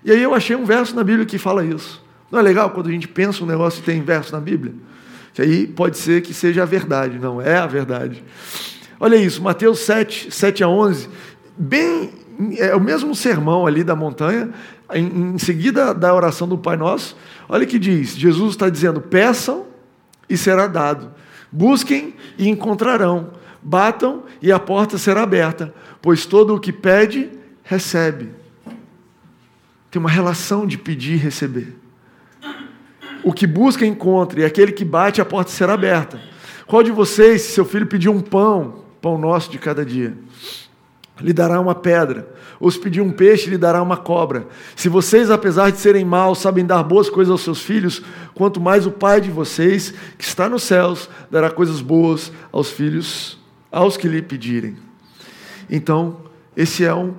E 0.05 0.11
aí 0.11 0.23
eu 0.23 0.33
achei 0.33 0.55
um 0.55 0.63
verso 0.63 0.95
na 0.95 1.03
Bíblia 1.03 1.25
que 1.25 1.37
fala 1.37 1.65
isso. 1.65 2.01
Não 2.31 2.39
é 2.39 2.41
legal 2.41 2.69
quando 2.69 2.87
a 2.87 2.91
gente 2.91 3.09
pensa 3.09 3.43
um 3.43 3.47
negócio 3.47 3.81
e 3.81 3.83
tem 3.83 4.01
verso 4.01 4.31
na 4.31 4.39
Bíblia? 4.39 4.73
Que 5.33 5.41
aí 5.41 5.67
pode 5.67 5.97
ser 5.97 6.21
que 6.21 6.33
seja 6.33 6.63
a 6.63 6.65
verdade, 6.65 7.19
não 7.19 7.41
é 7.41 7.57
a 7.57 7.67
verdade. 7.67 8.23
Olha 8.99 9.17
isso, 9.17 9.41
Mateus 9.41 9.79
7, 9.79 10.33
7 10.33 10.63
a 10.63 10.69
11, 10.69 11.09
bem, 11.57 12.09
é 12.57 12.73
o 12.73 12.79
mesmo 12.79 13.13
sermão 13.13 13.67
ali 13.67 13.83
da 13.83 13.95
montanha, 13.95 14.49
em, 14.93 15.33
em 15.33 15.37
seguida 15.37 15.93
da 15.93 16.13
oração 16.13 16.47
do 16.47 16.57
Pai 16.57 16.77
Nosso, 16.77 17.17
olha 17.49 17.65
que 17.65 17.77
diz: 17.77 18.15
Jesus 18.15 18.51
está 18.51 18.69
dizendo, 18.69 19.01
peçam 19.01 19.72
e 20.33 20.37
será 20.37 20.67
dado. 20.67 21.11
Busquem 21.51 22.15
e 22.37 22.49
encontrarão. 22.49 23.31
Batam 23.61 24.23
e 24.41 24.51
a 24.51 24.59
porta 24.59 24.97
será 24.97 25.23
aberta, 25.23 25.73
pois 26.01 26.25
todo 26.25 26.53
o 26.55 26.59
que 26.59 26.73
pede, 26.73 27.29
recebe. 27.63 28.29
Tem 29.89 29.99
uma 29.99 30.09
relação 30.09 30.65
de 30.65 30.77
pedir 30.77 31.13
e 31.13 31.17
receber. 31.17 31.75
O 33.23 33.31
que 33.31 33.47
busca, 33.47 33.85
encontra, 33.85 34.41
e 34.41 34.43
aquele 34.43 34.73
que 34.73 34.83
bate, 34.83 35.21
a 35.21 35.25
porta 35.25 35.51
será 35.51 35.73
aberta. 35.73 36.19
Qual 36.67 36.83
de 36.83 36.91
vocês, 36.91 37.43
se 37.43 37.53
seu 37.53 37.63
filho 37.63 37.87
pedir 37.87 38.09
um 38.09 38.19
pão, 38.19 38.83
pão 39.01 39.17
nosso 39.17 39.49
de 39.49 39.57
cada 39.57 39.85
dia, 39.85 40.17
lhe 41.21 41.33
dará 41.33 41.59
uma 41.59 41.75
pedra? 41.75 42.27
ou 42.63 42.71
se 42.71 42.79
pedir 42.79 43.01
um 43.01 43.11
peixe, 43.11 43.49
lhe 43.49 43.57
dará 43.57 43.83
uma 43.83 43.97
cobra. 43.97 44.47
Se 44.73 44.87
vocês, 44.87 45.29
apesar 45.29 45.69
de 45.69 45.79
serem 45.79 46.05
maus, 46.05 46.39
sabem 46.39 46.65
dar 46.65 46.81
boas 46.81 47.09
coisas 47.09 47.29
aos 47.29 47.41
seus 47.41 47.61
filhos, 47.61 48.01
quanto 48.33 48.61
mais 48.61 48.87
o 48.87 48.91
Pai 48.91 49.19
de 49.19 49.29
vocês, 49.29 49.93
que 50.17 50.23
está 50.23 50.47
nos 50.47 50.63
céus, 50.63 51.09
dará 51.29 51.51
coisas 51.51 51.81
boas 51.81 52.31
aos 52.53 52.71
filhos, 52.71 53.37
aos 53.69 53.97
que 53.97 54.07
lhe 54.07 54.21
pedirem. 54.21 54.77
Então, 55.69 56.21
esse 56.55 56.85
é 56.85 56.95
um, 56.95 57.13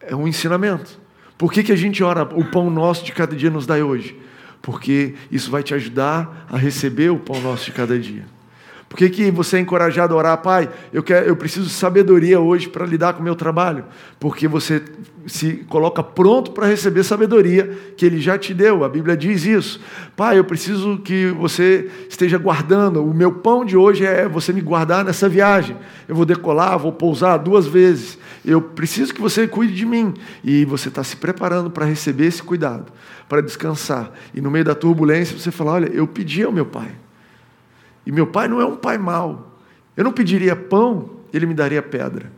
é 0.00 0.16
um 0.16 0.26
ensinamento. 0.26 0.98
Por 1.36 1.52
que, 1.52 1.62
que 1.62 1.72
a 1.72 1.76
gente 1.76 2.02
ora, 2.02 2.22
o 2.22 2.50
pão 2.50 2.70
nosso 2.70 3.04
de 3.04 3.12
cada 3.12 3.36
dia 3.36 3.50
nos 3.50 3.66
dai 3.66 3.82
hoje? 3.82 4.18
Porque 4.62 5.16
isso 5.30 5.50
vai 5.50 5.62
te 5.62 5.74
ajudar 5.74 6.46
a 6.50 6.56
receber 6.56 7.10
o 7.10 7.18
pão 7.18 7.38
nosso 7.42 7.66
de 7.66 7.72
cada 7.72 7.98
dia. 7.98 8.24
Por 8.92 8.98
que, 8.98 9.08
que 9.08 9.30
você 9.30 9.56
é 9.56 9.60
encorajado 9.60 10.12
a 10.12 10.18
orar, 10.18 10.36
Pai? 10.42 10.68
Eu, 10.92 11.02
quero, 11.02 11.26
eu 11.26 11.34
preciso 11.34 11.66
de 11.66 11.72
sabedoria 11.72 12.38
hoje 12.38 12.68
para 12.68 12.84
lidar 12.84 13.14
com 13.14 13.20
o 13.20 13.22
meu 13.22 13.34
trabalho. 13.34 13.86
Porque 14.20 14.46
você 14.46 14.82
se 15.26 15.64
coloca 15.66 16.02
pronto 16.02 16.50
para 16.50 16.66
receber 16.66 17.02
sabedoria 17.02 17.74
que 17.96 18.04
Ele 18.04 18.20
já 18.20 18.36
te 18.36 18.52
deu. 18.52 18.84
A 18.84 18.90
Bíblia 18.90 19.16
diz 19.16 19.46
isso. 19.46 19.80
Pai, 20.14 20.38
eu 20.38 20.44
preciso 20.44 20.98
que 20.98 21.28
você 21.28 21.90
esteja 22.06 22.36
guardando. 22.36 23.02
O 23.02 23.14
meu 23.14 23.32
pão 23.32 23.64
de 23.64 23.78
hoje 23.78 24.04
é 24.04 24.28
você 24.28 24.52
me 24.52 24.60
guardar 24.60 25.02
nessa 25.06 25.26
viagem. 25.26 25.74
Eu 26.06 26.14
vou 26.14 26.26
decolar, 26.26 26.78
vou 26.78 26.92
pousar 26.92 27.38
duas 27.38 27.66
vezes. 27.66 28.18
Eu 28.44 28.60
preciso 28.60 29.14
que 29.14 29.22
você 29.22 29.48
cuide 29.48 29.74
de 29.74 29.86
mim. 29.86 30.12
E 30.44 30.66
você 30.66 30.88
está 30.88 31.02
se 31.02 31.16
preparando 31.16 31.70
para 31.70 31.86
receber 31.86 32.26
esse 32.26 32.42
cuidado, 32.42 32.92
para 33.26 33.40
descansar. 33.40 34.12
E 34.34 34.40
no 34.42 34.50
meio 34.50 34.66
da 34.66 34.74
turbulência 34.74 35.38
você 35.38 35.50
fala: 35.50 35.72
Olha, 35.72 35.86
eu 35.86 36.06
pedi 36.06 36.42
ao 36.42 36.52
meu 36.52 36.66
Pai. 36.66 37.01
E 38.04 38.12
meu 38.12 38.26
pai 38.26 38.48
não 38.48 38.60
é 38.60 38.64
um 38.64 38.76
pai 38.76 38.98
mau. 38.98 39.52
Eu 39.96 40.04
não 40.04 40.12
pediria 40.12 40.56
pão, 40.56 41.10
ele 41.32 41.46
me 41.46 41.54
daria 41.54 41.82
pedra. 41.82 42.32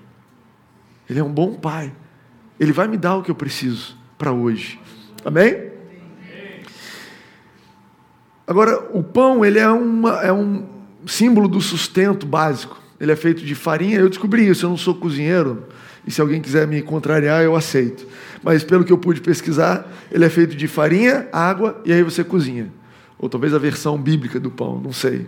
Ele 1.09 1.19
é 1.19 1.25
um 1.25 1.33
bom 1.33 1.55
pai. 1.55 1.93
Ele 2.59 2.73
vai 2.73 2.89
me 2.89 2.97
dar 2.97 3.17
o 3.17 3.23
que 3.23 3.31
eu 3.31 3.35
preciso 3.35 3.97
para 4.17 4.33
hoje. 4.33 4.81
Amém? 5.25 5.73
Agora, 8.47 8.79
o 8.93 9.03
pão 9.03 9.45
ele 9.45 9.59
é, 9.59 9.69
uma, 9.69 10.21
é 10.21 10.33
um 10.33 10.67
símbolo 11.07 11.49
do 11.49 11.61
sustento 11.61 12.27
básico. 12.27 12.81
Ele 13.01 13.11
é 13.11 13.17
feito 13.17 13.45
de 13.45 13.55
farinha. 13.55 13.99
Eu 13.99 14.09
descobri 14.09 14.47
isso. 14.47 14.67
Eu 14.67 14.71
não 14.71 14.77
sou 14.77 14.95
cozinheiro. 14.95 15.65
E 16.07 16.11
se 16.11 16.21
alguém 16.21 16.41
quiser 16.41 16.67
me 16.67 16.83
contrariar, 16.83 17.43
eu 17.43 17.57
aceito. 17.57 18.07
Mas 18.43 18.63
pelo 18.63 18.85
que 18.85 18.93
eu 18.93 18.99
pude 18.99 19.21
pesquisar, 19.21 19.91
ele 20.13 20.25
é 20.25 20.29
feito 20.29 20.55
de 20.55 20.69
farinha, 20.69 21.27
água 21.33 21.81
e 21.85 21.93
aí 21.93 22.03
você 22.03 22.23
cozinha. 22.23 22.71
Ou 23.25 23.29
talvez 23.31 23.55
a 23.55 23.59
versão 23.59 23.97
bíblica 23.99 24.39
do 24.39 24.51
pão, 24.51 24.81
não 24.81 24.93
sei 24.93 25.27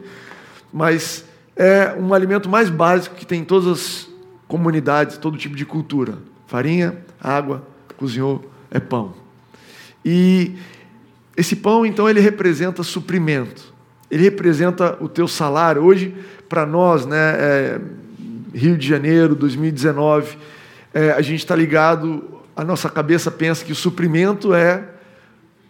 mas 0.77 1.25
é 1.57 1.95
um 1.99 2.13
alimento 2.13 2.51
mais 2.51 2.69
básico 2.69 3.15
que 3.15 3.25
tem 3.25 3.41
em 3.41 3.45
todas 3.45 3.67
as 3.67 4.09
comunidades, 4.47 5.17
todo 5.17 5.39
tipo 5.39 5.57
de 5.57 5.65
cultura. 5.65 6.19
Farinha, 6.47 6.99
água, 7.19 7.67
cozinhou, 7.97 8.51
é 8.71 8.79
pão. 8.79 9.15
E 10.05 10.55
esse 11.35 11.57
pão, 11.57 11.87
então, 11.87 12.09
ele 12.09 12.21
representa 12.21 12.83
suprimento. 12.83 13.73
Ele 14.11 14.23
representa 14.25 14.99
o 15.01 15.09
teu 15.09 15.27
salário. 15.27 15.83
Hoje, 15.83 16.15
para 16.47 16.67
nós, 16.67 17.07
né, 17.07 17.35
é, 17.39 17.81
Rio 18.55 18.77
de 18.77 18.87
Janeiro, 18.87 19.35
2019, 19.35 20.37
é, 20.93 21.13
a 21.13 21.23
gente 21.23 21.39
está 21.39 21.57
ligado, 21.57 22.23
a 22.55 22.63
nossa 22.63 22.91
cabeça 22.91 23.31
pensa 23.31 23.65
que 23.65 23.73
o 23.73 23.77
suprimento 23.77 24.55
é 24.55 24.85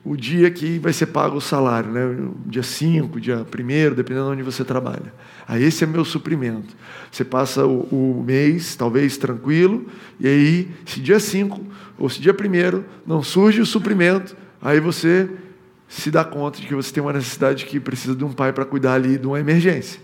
o 0.06 0.16
dia 0.16 0.48
que 0.52 0.78
vai 0.78 0.92
ser 0.92 1.06
pago 1.06 1.36
o 1.36 1.40
salário, 1.40 1.90
né? 1.90 2.28
dia 2.46 2.62
5, 2.62 3.20
dia 3.20 3.38
1, 3.38 3.92
dependendo 3.92 4.26
de 4.26 4.32
onde 4.34 4.42
você 4.44 4.64
trabalha. 4.64 5.12
Aí 5.48 5.64
esse 5.64 5.82
é 5.82 5.86
meu 5.86 6.04
suprimento. 6.04 6.76
Você 7.10 7.24
passa 7.24 7.66
o, 7.66 7.80
o 7.90 8.24
mês, 8.24 8.76
talvez 8.76 9.16
tranquilo, 9.16 9.86
e 10.20 10.28
aí, 10.28 10.70
se 10.84 11.00
dia 11.00 11.18
5 11.18 11.60
ou 11.98 12.08
se 12.08 12.20
dia 12.20 12.32
1 12.32 12.84
não 13.04 13.20
surge 13.20 13.60
o 13.60 13.66
suprimento, 13.66 14.36
aí 14.62 14.78
você 14.78 15.28
se 15.88 16.08
dá 16.08 16.24
conta 16.24 16.60
de 16.60 16.68
que 16.68 16.74
você 16.74 16.92
tem 16.92 17.02
uma 17.02 17.12
necessidade 17.12 17.64
que 17.64 17.80
precisa 17.80 18.14
de 18.14 18.24
um 18.24 18.32
pai 18.32 18.52
para 18.52 18.64
cuidar 18.64 18.94
ali 18.94 19.18
de 19.18 19.26
uma 19.26 19.40
emergência. 19.40 20.00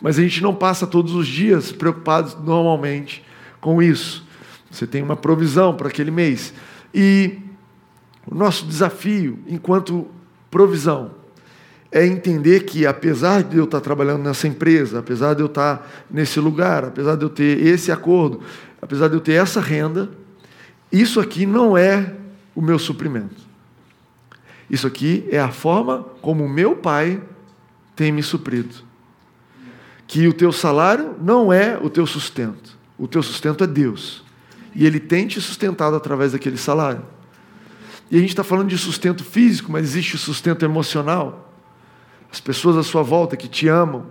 Mas 0.00 0.18
a 0.18 0.22
gente 0.22 0.42
não 0.42 0.54
passa 0.54 0.84
todos 0.84 1.14
os 1.14 1.28
dias 1.28 1.70
preocupados 1.70 2.36
normalmente 2.42 3.24
com 3.60 3.80
isso. 3.80 4.26
Você 4.68 4.84
tem 4.84 5.00
uma 5.00 5.16
provisão 5.16 5.76
para 5.76 5.86
aquele 5.86 6.10
mês. 6.10 6.52
E 6.92 7.38
o 8.30 8.34
nosso 8.34 8.66
desafio, 8.66 9.38
enquanto 9.46 10.06
provisão, 10.50 11.12
é 11.90 12.06
entender 12.06 12.64
que, 12.64 12.86
apesar 12.86 13.42
de 13.42 13.56
eu 13.56 13.64
estar 13.64 13.80
trabalhando 13.80 14.22
nessa 14.22 14.46
empresa, 14.46 14.98
apesar 14.98 15.34
de 15.34 15.40
eu 15.40 15.46
estar 15.46 15.88
nesse 16.10 16.38
lugar, 16.38 16.84
apesar 16.84 17.16
de 17.16 17.24
eu 17.24 17.30
ter 17.30 17.66
esse 17.66 17.90
acordo, 17.90 18.42
apesar 18.80 19.08
de 19.08 19.14
eu 19.14 19.20
ter 19.20 19.32
essa 19.32 19.60
renda, 19.60 20.10
isso 20.92 21.18
aqui 21.18 21.46
não 21.46 21.76
é 21.76 22.14
o 22.54 22.60
meu 22.60 22.78
suprimento. 22.78 23.48
Isso 24.68 24.86
aqui 24.86 25.26
é 25.30 25.40
a 25.40 25.50
forma 25.50 26.04
como 26.20 26.44
o 26.44 26.48
meu 26.48 26.76
pai 26.76 27.22
tem 27.96 28.12
me 28.12 28.22
suprido. 28.22 28.74
Que 30.06 30.26
o 30.26 30.32
teu 30.32 30.52
salário 30.52 31.14
não 31.20 31.52
é 31.52 31.78
o 31.78 31.88
teu 31.88 32.06
sustento. 32.06 32.76
O 32.98 33.08
teu 33.08 33.22
sustento 33.22 33.64
é 33.64 33.66
Deus. 33.66 34.22
E 34.74 34.84
Ele 34.84 35.00
tem 35.00 35.26
te 35.26 35.40
sustentado 35.40 35.96
através 35.96 36.32
daquele 36.32 36.58
salário. 36.58 37.02
E 38.10 38.16
a 38.16 38.20
gente 38.20 38.30
está 38.30 38.44
falando 38.44 38.68
de 38.68 38.78
sustento 38.78 39.22
físico, 39.24 39.70
mas 39.70 39.84
existe 39.84 40.14
o 40.14 40.18
sustento 40.18 40.64
emocional. 40.64 41.52
As 42.30 42.40
pessoas 42.40 42.76
à 42.76 42.82
sua 42.82 43.02
volta 43.02 43.36
que 43.36 43.48
te 43.48 43.68
amam, 43.68 44.06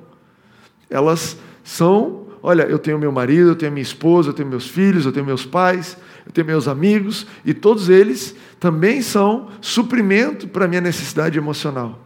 elas 0.89 1.38
são, 1.63 2.27
olha, 2.41 2.63
eu 2.63 2.79
tenho 2.79 2.97
meu 2.97 3.12
marido, 3.12 3.49
eu 3.49 3.55
tenho 3.55 3.71
minha 3.71 3.81
esposa, 3.81 4.29
eu 4.29 4.33
tenho 4.33 4.49
meus 4.49 4.67
filhos, 4.67 5.05
eu 5.05 5.12
tenho 5.12 5.25
meus 5.25 5.45
pais, 5.45 5.97
eu 6.25 6.31
tenho 6.31 6.47
meus 6.47 6.67
amigos, 6.67 7.25
e 7.43 7.53
todos 7.53 7.89
eles 7.89 8.36
também 8.60 9.01
são 9.01 9.49
suprimento 9.62 10.47
para 10.47 10.65
a 10.65 10.67
minha 10.67 10.81
necessidade 10.81 11.38
emocional. 11.38 11.99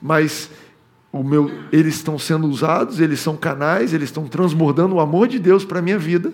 Mas 0.00 0.50
meu, 1.12 1.50
eles 1.72 1.96
estão 1.96 2.18
sendo 2.18 2.46
usados, 2.48 3.00
eles 3.00 3.18
são 3.20 3.36
canais, 3.36 3.92
eles 3.92 4.08
estão 4.08 4.28
transbordando 4.28 4.94
o 4.94 5.00
amor 5.00 5.26
de 5.26 5.38
Deus 5.38 5.64
para 5.64 5.80
a 5.80 5.82
minha 5.82 5.98
vida, 5.98 6.32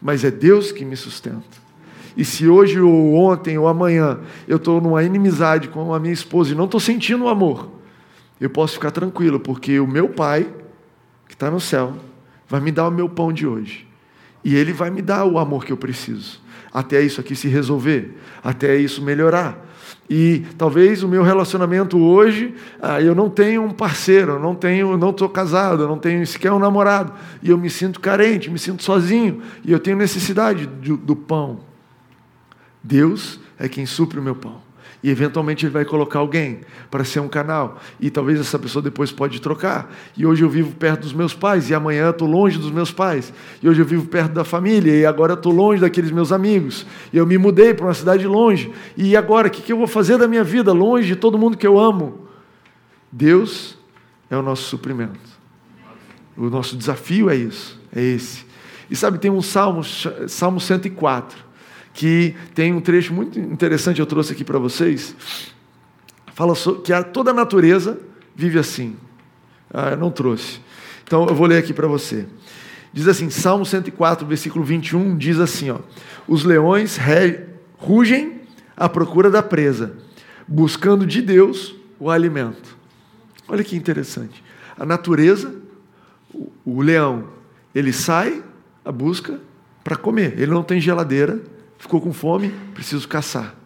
mas 0.00 0.22
é 0.22 0.30
Deus 0.30 0.70
que 0.70 0.84
me 0.84 0.96
sustenta. 0.96 1.69
E 2.16 2.24
se 2.24 2.48
hoje 2.48 2.80
ou 2.80 3.14
ontem 3.14 3.56
ou 3.58 3.68
amanhã 3.68 4.20
eu 4.48 4.56
estou 4.56 4.80
numa 4.80 5.02
inimizade 5.02 5.68
com 5.68 5.94
a 5.94 6.00
minha 6.00 6.12
esposa 6.12 6.52
e 6.52 6.54
não 6.54 6.64
estou 6.64 6.80
sentindo 6.80 7.24
o 7.24 7.28
amor, 7.28 7.70
eu 8.40 8.48
posso 8.48 8.74
ficar 8.74 8.90
tranquilo, 8.90 9.38
porque 9.38 9.78
o 9.78 9.86
meu 9.86 10.08
pai, 10.08 10.48
que 11.28 11.34
está 11.34 11.50
no 11.50 11.60
céu, 11.60 11.94
vai 12.48 12.60
me 12.60 12.72
dar 12.72 12.88
o 12.88 12.90
meu 12.90 13.08
pão 13.08 13.32
de 13.32 13.46
hoje. 13.46 13.86
E 14.42 14.56
ele 14.56 14.72
vai 14.72 14.90
me 14.90 15.02
dar 15.02 15.26
o 15.26 15.38
amor 15.38 15.64
que 15.64 15.72
eu 15.72 15.76
preciso, 15.76 16.40
até 16.72 17.02
isso 17.02 17.20
aqui 17.20 17.36
se 17.36 17.48
resolver, 17.48 18.16
até 18.42 18.76
isso 18.76 19.02
melhorar. 19.02 19.68
E 20.08 20.44
talvez 20.56 21.02
o 21.02 21.08
meu 21.08 21.22
relacionamento 21.22 21.98
hoje, 21.98 22.54
ah, 22.80 23.00
eu 23.00 23.14
não 23.14 23.28
tenho 23.28 23.62
um 23.62 23.70
parceiro, 23.70 24.32
eu 24.32 24.40
não 24.40 24.54
tenho, 24.54 24.96
não 24.96 25.10
estou 25.10 25.28
casado, 25.28 25.82
eu 25.82 25.88
não 25.88 25.98
tenho 25.98 26.26
sequer 26.26 26.50
um 26.50 26.58
namorado, 26.58 27.12
e 27.42 27.50
eu 27.50 27.58
me 27.58 27.68
sinto 27.68 28.00
carente, 28.00 28.50
me 28.50 28.58
sinto 28.58 28.82
sozinho, 28.82 29.42
e 29.64 29.70
eu 29.70 29.78
tenho 29.78 29.96
necessidade 29.96 30.66
do, 30.66 30.96
do 30.96 31.14
pão. 31.14 31.69
Deus 32.82 33.38
é 33.58 33.68
quem 33.68 33.86
supre 33.86 34.18
o 34.18 34.22
meu 34.22 34.34
pão. 34.34 34.70
E 35.02 35.08
eventualmente 35.08 35.64
ele 35.64 35.72
vai 35.72 35.84
colocar 35.84 36.18
alguém 36.18 36.60
para 36.90 37.04
ser 37.04 37.20
um 37.20 37.28
canal. 37.28 37.80
E 37.98 38.10
talvez 38.10 38.38
essa 38.38 38.58
pessoa 38.58 38.82
depois 38.82 39.10
pode 39.10 39.40
trocar. 39.40 39.90
E 40.14 40.26
hoje 40.26 40.42
eu 40.42 40.48
vivo 40.48 40.74
perto 40.76 41.02
dos 41.02 41.14
meus 41.14 41.32
pais, 41.32 41.70
e 41.70 41.74
amanhã 41.74 42.10
estou 42.10 42.28
longe 42.28 42.58
dos 42.58 42.70
meus 42.70 42.92
pais. 42.92 43.32
E 43.62 43.68
hoje 43.68 43.80
eu 43.80 43.86
vivo 43.86 44.06
perto 44.06 44.32
da 44.32 44.44
família, 44.44 44.94
e 44.94 45.06
agora 45.06 45.32
estou 45.34 45.52
longe 45.52 45.80
daqueles 45.80 46.10
meus 46.10 46.32
amigos. 46.32 46.86
E 47.12 47.16
eu 47.16 47.26
me 47.26 47.38
mudei 47.38 47.72
para 47.72 47.86
uma 47.86 47.94
cidade 47.94 48.26
longe. 48.26 48.72
E 48.94 49.16
agora, 49.16 49.48
o 49.48 49.50
que 49.50 49.72
eu 49.72 49.78
vou 49.78 49.86
fazer 49.86 50.18
da 50.18 50.28
minha 50.28 50.44
vida 50.44 50.72
longe 50.72 51.06
de 51.06 51.16
todo 51.16 51.38
mundo 51.38 51.56
que 51.56 51.66
eu 51.66 51.78
amo? 51.78 52.28
Deus 53.10 53.78
é 54.28 54.36
o 54.36 54.42
nosso 54.42 54.64
suprimento. 54.64 55.18
O 56.36 56.50
nosso 56.50 56.76
desafio 56.76 57.30
é 57.30 57.36
isso, 57.36 57.80
é 57.94 58.02
esse. 58.02 58.44
E 58.90 58.96
sabe, 58.96 59.18
tem 59.18 59.30
um 59.30 59.42
salmo, 59.42 59.82
Salmo 59.82 60.60
104 60.60 61.49
que 61.92 62.34
tem 62.54 62.72
um 62.72 62.80
trecho 62.80 63.12
muito 63.12 63.38
interessante, 63.38 64.00
eu 64.00 64.06
trouxe 64.06 64.32
aqui 64.32 64.44
para 64.44 64.58
vocês. 64.58 65.14
Fala 66.34 66.54
que 66.84 66.92
a, 66.92 67.02
toda 67.02 67.30
a 67.30 67.34
natureza 67.34 67.98
vive 68.34 68.58
assim. 68.58 68.96
Ah, 69.72 69.90
eu 69.90 69.96
não 69.96 70.10
trouxe. 70.10 70.60
Então 71.04 71.26
eu 71.26 71.34
vou 71.34 71.46
ler 71.46 71.58
aqui 71.58 71.72
para 71.72 71.86
você. 71.86 72.26
Diz 72.92 73.06
assim, 73.06 73.30
Salmo 73.30 73.64
104, 73.64 74.26
versículo 74.26 74.64
21, 74.64 75.16
diz 75.16 75.38
assim: 75.38 75.70
ó, 75.70 75.78
Os 76.26 76.44
leões 76.44 76.98
rugem 77.76 78.40
à 78.76 78.88
procura 78.88 79.30
da 79.30 79.42
presa, 79.42 79.96
buscando 80.46 81.06
de 81.06 81.22
Deus 81.22 81.74
o 81.98 82.10
alimento. 82.10 82.76
Olha 83.46 83.62
que 83.62 83.76
interessante. 83.76 84.42
A 84.78 84.86
natureza, 84.86 85.54
o, 86.32 86.50
o 86.64 86.80
leão, 86.80 87.28
ele 87.74 87.92
sai 87.92 88.42
à 88.84 88.90
busca 88.90 89.38
para 89.84 89.96
comer. 89.96 90.34
Ele 90.38 90.50
não 90.50 90.62
tem 90.62 90.80
geladeira, 90.80 91.40
ficou 91.80 92.00
com 92.00 92.12
fome, 92.12 92.54
preciso 92.74 93.08
caçar. 93.08 93.56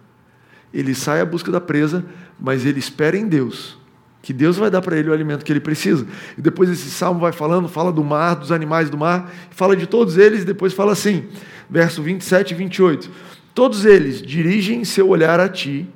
Ele 0.73 0.95
sai 0.95 1.21
à 1.21 1.25
busca 1.27 1.53
da 1.53 1.61
presa, 1.61 2.05
mas 2.41 2.65
ele 2.65 2.79
espera 2.79 3.17
em 3.17 3.29
Deus, 3.29 3.77
que 4.23 4.33
Deus 4.33 4.57
vai 4.57 4.71
dar 4.71 4.81
para 4.81 4.97
ele 4.97 5.11
o 5.11 5.13
alimento 5.13 5.45
que 5.45 5.53
ele 5.53 5.61
precisa. 5.61 6.07
E 6.39 6.41
depois 6.41 6.71
esse 6.71 6.91
salmo 6.91 7.21
vai 7.21 7.33
falando, 7.33 7.69
fala 7.69 7.93
do 7.93 8.03
mar, 8.03 8.37
dos 8.37 8.51
animais 8.51 8.89
do 8.89 8.97
mar, 8.97 9.31
fala 9.51 9.77
de 9.77 9.87
todos 9.87 10.17
eles, 10.17 10.43
e 10.43 10.45
depois 10.47 10.73
fala 10.73 10.93
assim, 10.93 11.27
verso 11.69 12.03
27 12.03 12.53
e 12.53 12.55
28. 12.55 13.11
Todos 13.53 13.85
eles 13.85 14.23
dirigem 14.23 14.85
seu 14.85 15.09
olhar 15.09 15.39
a 15.41 15.49
ti, 15.49 15.89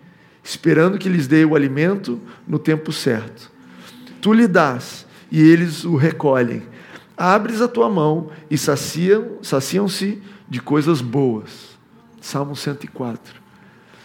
esperando 0.43 0.99
que 0.99 1.09
lhes 1.09 1.27
dê 1.27 1.45
o 1.45 1.55
alimento 1.55 2.21
no 2.47 2.59
tempo 2.59 2.93
certo. 2.93 3.51
Tu 4.21 4.33
lhe 4.33 4.47
dás, 4.47 5.07
e 5.31 5.41
eles 5.41 5.85
o 5.85 5.97
recolhem. 5.97 6.63
Abres 7.17 7.61
a 7.61 7.69
tua 7.69 7.89
mão 7.89 8.31
e 8.51 8.57
saciam-se 8.57 10.23
de 10.49 10.61
coisas 10.61 11.01
boas. 11.01 11.68
Salmo 12.21 12.57
104. 12.57 13.41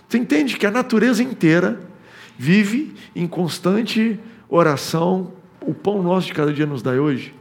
Você 0.08 0.18
entende 0.18 0.58
que 0.58 0.66
a 0.66 0.72
natureza 0.72 1.24
inteira 1.24 1.80
vive 2.38 2.96
em 3.16 3.28
constante 3.28 4.20
oração. 4.48 5.34
O 5.62 5.74
pão 5.74 6.04
nosso 6.04 6.28
de 6.28 6.34
cada 6.34 6.54
dia 6.54 6.66
nos 6.66 6.82
dá 6.82 6.92
hoje. 6.92 7.34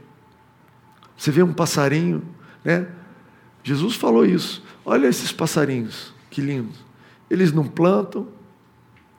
Você 1.15 1.29
vê 1.29 1.43
um 1.43 1.53
passarinho, 1.53 2.23
né? 2.63 2.87
Jesus 3.63 3.95
falou 3.95 4.25
isso. 4.25 4.63
Olha 4.83 5.07
esses 5.07 5.31
passarinhos, 5.31 6.13
que 6.29 6.41
lindos. 6.41 6.77
Eles 7.29 7.51
não 7.51 7.65
plantam, 7.65 8.27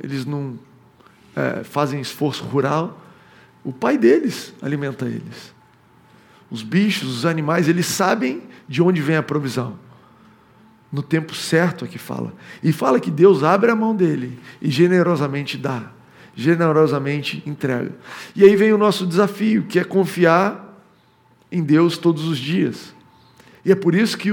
eles 0.02 0.26
não 0.26 0.58
é, 1.34 1.64
fazem 1.64 2.00
esforço 2.00 2.44
rural. 2.44 3.00
O 3.62 3.72
pai 3.72 3.96
deles 3.96 4.52
alimenta 4.60 5.06
eles. 5.06 5.54
Os 6.50 6.62
bichos, 6.62 7.18
os 7.18 7.26
animais, 7.26 7.68
eles 7.68 7.86
sabem 7.86 8.42
de 8.68 8.82
onde 8.82 9.00
vem 9.00 9.16
a 9.16 9.22
provisão 9.22 9.78
no 10.94 11.02
tempo 11.02 11.34
certo 11.34 11.84
aqui 11.84 11.98
fala. 11.98 12.32
E 12.62 12.72
fala 12.72 13.00
que 13.00 13.10
Deus 13.10 13.42
abre 13.42 13.68
a 13.68 13.74
mão 13.74 13.96
dele 13.96 14.38
e 14.62 14.70
generosamente 14.70 15.58
dá, 15.58 15.90
generosamente 16.36 17.42
entrega. 17.44 17.90
E 18.36 18.44
aí 18.44 18.54
vem 18.54 18.72
o 18.72 18.78
nosso 18.78 19.04
desafio, 19.04 19.64
que 19.64 19.80
é 19.80 19.82
confiar 19.82 20.80
em 21.50 21.64
Deus 21.64 21.98
todos 21.98 22.24
os 22.28 22.38
dias. 22.38 22.94
E 23.64 23.72
é 23.72 23.74
por 23.74 23.92
isso 23.92 24.16
que 24.16 24.30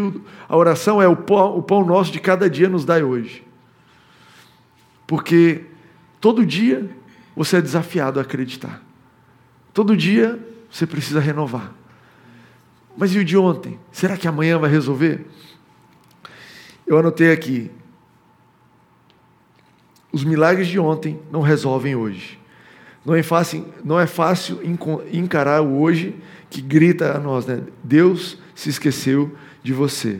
a 0.47 0.55
oração 0.55 1.01
é 1.01 1.07
o 1.07 1.15
pão, 1.15 1.57
o 1.57 1.63
pão 1.63 1.83
nosso 1.83 2.11
de 2.11 2.19
cada 2.19 2.47
dia 2.47 2.69
nos 2.69 2.85
dai 2.85 3.01
hoje. 3.01 3.43
Porque 5.07 5.65
todo 6.19 6.45
dia 6.45 6.87
você 7.35 7.57
é 7.57 7.61
desafiado 7.61 8.19
a 8.19 8.21
acreditar. 8.21 8.83
Todo 9.73 9.97
dia 9.97 10.39
você 10.69 10.85
precisa 10.85 11.19
renovar. 11.19 11.73
Mas 12.95 13.15
e 13.15 13.19
o 13.19 13.25
de 13.25 13.35
ontem? 13.35 13.79
Será 13.91 14.15
que 14.15 14.27
amanhã 14.27 14.59
vai 14.59 14.69
resolver? 14.69 15.25
Eu 16.91 16.97
anotei 16.97 17.31
aqui. 17.31 17.71
Os 20.11 20.25
milagres 20.25 20.67
de 20.67 20.77
ontem 20.77 21.17
não 21.31 21.39
resolvem 21.39 21.95
hoje. 21.95 22.37
Não 23.05 23.15
é 23.15 23.23
fácil, 23.23 23.65
não 23.81 23.97
é 23.97 24.05
fácil 24.05 24.59
encarar 25.09 25.61
o 25.61 25.79
hoje 25.79 26.13
que 26.49 26.61
grita 26.61 27.15
a 27.15 27.17
nós, 27.17 27.45
né? 27.45 27.61
Deus 27.81 28.37
se 28.53 28.69
esqueceu 28.69 29.33
de 29.63 29.71
você. 29.71 30.19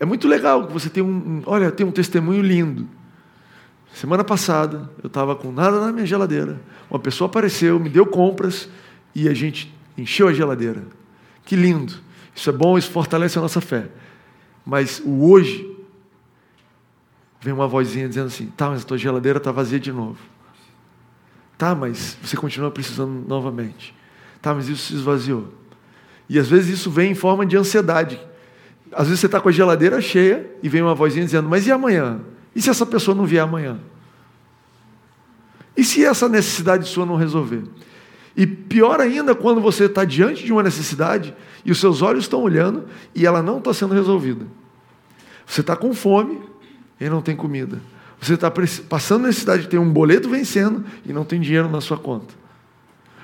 É 0.00 0.06
muito 0.06 0.26
legal 0.26 0.66
que 0.66 0.72
você 0.72 0.88
tem 0.88 1.02
um, 1.02 1.42
olha, 1.44 1.70
tem 1.70 1.84
um 1.84 1.92
testemunho 1.92 2.40
lindo. 2.40 2.88
Semana 3.92 4.24
passada 4.24 4.90
eu 5.02 5.08
estava 5.08 5.36
com 5.36 5.52
nada 5.52 5.78
na 5.78 5.92
minha 5.92 6.06
geladeira. 6.06 6.58
Uma 6.88 6.98
pessoa 6.98 7.28
apareceu, 7.28 7.78
me 7.78 7.90
deu 7.90 8.06
compras 8.06 8.66
e 9.14 9.28
a 9.28 9.34
gente 9.34 9.70
encheu 9.98 10.26
a 10.26 10.32
geladeira. 10.32 10.84
Que 11.44 11.54
lindo! 11.54 11.92
Isso 12.34 12.48
é 12.48 12.52
bom, 12.52 12.78
isso 12.78 12.90
fortalece 12.90 13.38
a 13.38 13.42
nossa 13.42 13.60
fé. 13.60 13.90
Mas 14.66 15.00
o 15.04 15.30
hoje, 15.30 15.76
vem 17.40 17.54
uma 17.54 17.68
vozinha 17.68 18.08
dizendo 18.08 18.26
assim: 18.26 18.46
tá, 18.56 18.68
mas 18.68 18.82
a 18.82 18.84
tua 18.84 18.98
geladeira 18.98 19.38
está 19.38 19.52
vazia 19.52 19.78
de 19.78 19.92
novo. 19.92 20.18
Tá, 21.56 21.72
mas 21.72 22.18
você 22.20 22.36
continua 22.36 22.70
precisando 22.72 23.24
novamente. 23.28 23.94
Tá, 24.42 24.52
mas 24.52 24.68
isso 24.68 24.88
se 24.88 24.94
esvaziou. 24.94 25.54
E 26.28 26.38
às 26.38 26.48
vezes 26.48 26.80
isso 26.80 26.90
vem 26.90 27.12
em 27.12 27.14
forma 27.14 27.46
de 27.46 27.56
ansiedade. 27.56 28.20
Às 28.92 29.06
vezes 29.06 29.20
você 29.20 29.26
está 29.26 29.40
com 29.40 29.48
a 29.48 29.52
geladeira 29.52 30.00
cheia 30.00 30.50
e 30.62 30.68
vem 30.68 30.82
uma 30.82 30.94
vozinha 30.94 31.24
dizendo: 31.24 31.48
Mas 31.48 31.66
e 31.66 31.72
amanhã? 31.72 32.20
E 32.54 32.60
se 32.60 32.68
essa 32.68 32.84
pessoa 32.84 33.14
não 33.14 33.24
vier 33.24 33.42
amanhã? 33.42 33.78
E 35.76 35.84
se 35.84 36.04
essa 36.04 36.28
necessidade 36.28 36.88
sua 36.88 37.06
não 37.06 37.16
resolver? 37.16 37.62
E 38.36 38.46
pior 38.46 39.00
ainda, 39.00 39.34
quando 39.34 39.60
você 39.60 39.84
está 39.84 40.04
diante 40.04 40.44
de 40.44 40.52
uma 40.52 40.62
necessidade 40.62 41.34
e 41.64 41.70
os 41.72 41.80
seus 41.80 42.02
olhos 42.02 42.24
estão 42.24 42.42
olhando 42.42 42.84
e 43.14 43.24
ela 43.24 43.42
não 43.42 43.58
está 43.58 43.72
sendo 43.72 43.94
resolvida. 43.94 44.44
Você 45.46 45.62
está 45.62 45.74
com 45.74 45.94
fome 45.94 46.40
e 47.00 47.08
não 47.08 47.22
tem 47.22 47.34
comida. 47.34 47.80
Você 48.20 48.34
está 48.34 48.52
passando 48.88 49.26
necessidade 49.26 49.62
de 49.62 49.68
ter 49.68 49.78
um 49.78 49.90
boleto 49.90 50.28
vencendo 50.28 50.84
e 51.04 51.12
não 51.12 51.24
tem 51.24 51.40
dinheiro 51.40 51.68
na 51.68 51.80
sua 51.80 51.96
conta. 51.96 52.34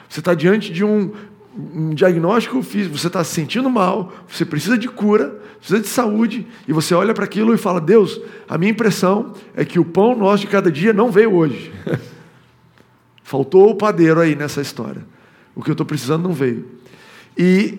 Você 0.09 0.21
está 0.21 0.33
diante 0.35 0.73
de 0.73 0.85
um, 0.85 1.13
um 1.57 1.91
diagnóstico 1.91 2.63
físico, 2.63 2.97
você 2.97 3.07
está 3.07 3.23
se 3.25 3.35
sentindo 3.35 3.69
mal, 3.69 4.13
você 4.29 4.45
precisa 4.45 4.79
de 4.79 4.89
cura, 4.89 5.41
precisa 5.59 5.81
de 5.81 5.89
saúde, 5.89 6.47
e 6.69 6.73
você 6.73 6.95
olha 6.95 7.15
para 7.15 7.25
aquilo 7.25 7.55
e 7.55 7.59
fala: 7.59 7.81
Deus, 7.81 8.21
a 8.49 8.57
minha 8.59 8.71
impressão 8.71 9.33
é 9.55 9.65
que 9.65 9.79
o 9.79 9.85
pão 9.85 10.17
nosso 10.17 10.43
de 10.43 10.49
cada 10.49 10.71
dia 10.71 10.93
não 10.93 11.11
veio 11.11 11.35
hoje. 11.35 11.73
Faltou 13.33 13.71
o 13.71 13.75
padeiro 13.75 14.21
aí 14.21 14.37
nessa 14.37 14.61
história. 14.61 15.03
O 15.55 15.63
que 15.63 15.71
eu 15.71 15.73
estou 15.73 15.87
precisando 15.87 16.25
não 16.25 16.35
veio. 16.35 16.69
E 17.35 17.79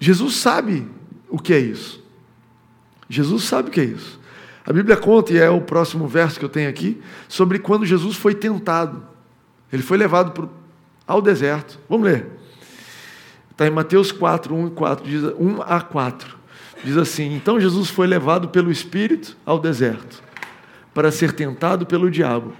Jesus 0.00 0.36
sabe 0.36 0.88
o 1.28 1.38
que 1.38 1.52
é 1.52 1.58
isso. 1.58 2.02
Jesus 3.06 3.44
sabe 3.44 3.68
o 3.68 3.70
que 3.70 3.82
é 3.82 3.84
isso. 3.84 4.18
A 4.64 4.72
Bíblia 4.72 4.96
conta, 4.96 5.30
e 5.34 5.36
é 5.36 5.50
o 5.50 5.60
próximo 5.60 6.08
verso 6.08 6.38
que 6.38 6.44
eu 6.46 6.48
tenho 6.48 6.70
aqui, 6.70 7.02
sobre 7.28 7.58
quando 7.58 7.84
Jesus 7.84 8.16
foi 8.16 8.34
tentado. 8.34 9.04
Ele 9.70 9.82
foi 9.82 9.98
levado 9.98 10.30
pro, 10.30 10.50
ao 11.06 11.20
deserto. 11.20 11.78
Vamos 11.86 12.06
ler. 12.06 12.26
Está 13.50 13.66
em 13.66 13.70
Mateus 13.70 14.10
4, 14.10 14.54
1 14.54 14.68
e 14.68 14.70
4, 14.70 15.06
diz, 15.06 15.22
1 15.38 15.60
a 15.66 15.82
4. 15.82 16.34
Diz 16.82 16.96
assim: 16.96 17.34
Então 17.34 17.60
Jesus 17.60 17.90
foi 17.90 18.06
levado 18.06 18.48
pelo 18.48 18.72
Espírito 18.72 19.36
ao 19.44 19.58
deserto, 19.58 20.22
para 20.94 21.12
ser 21.12 21.32
tentado 21.32 21.84
pelo 21.84 22.10
diabo. 22.10 22.54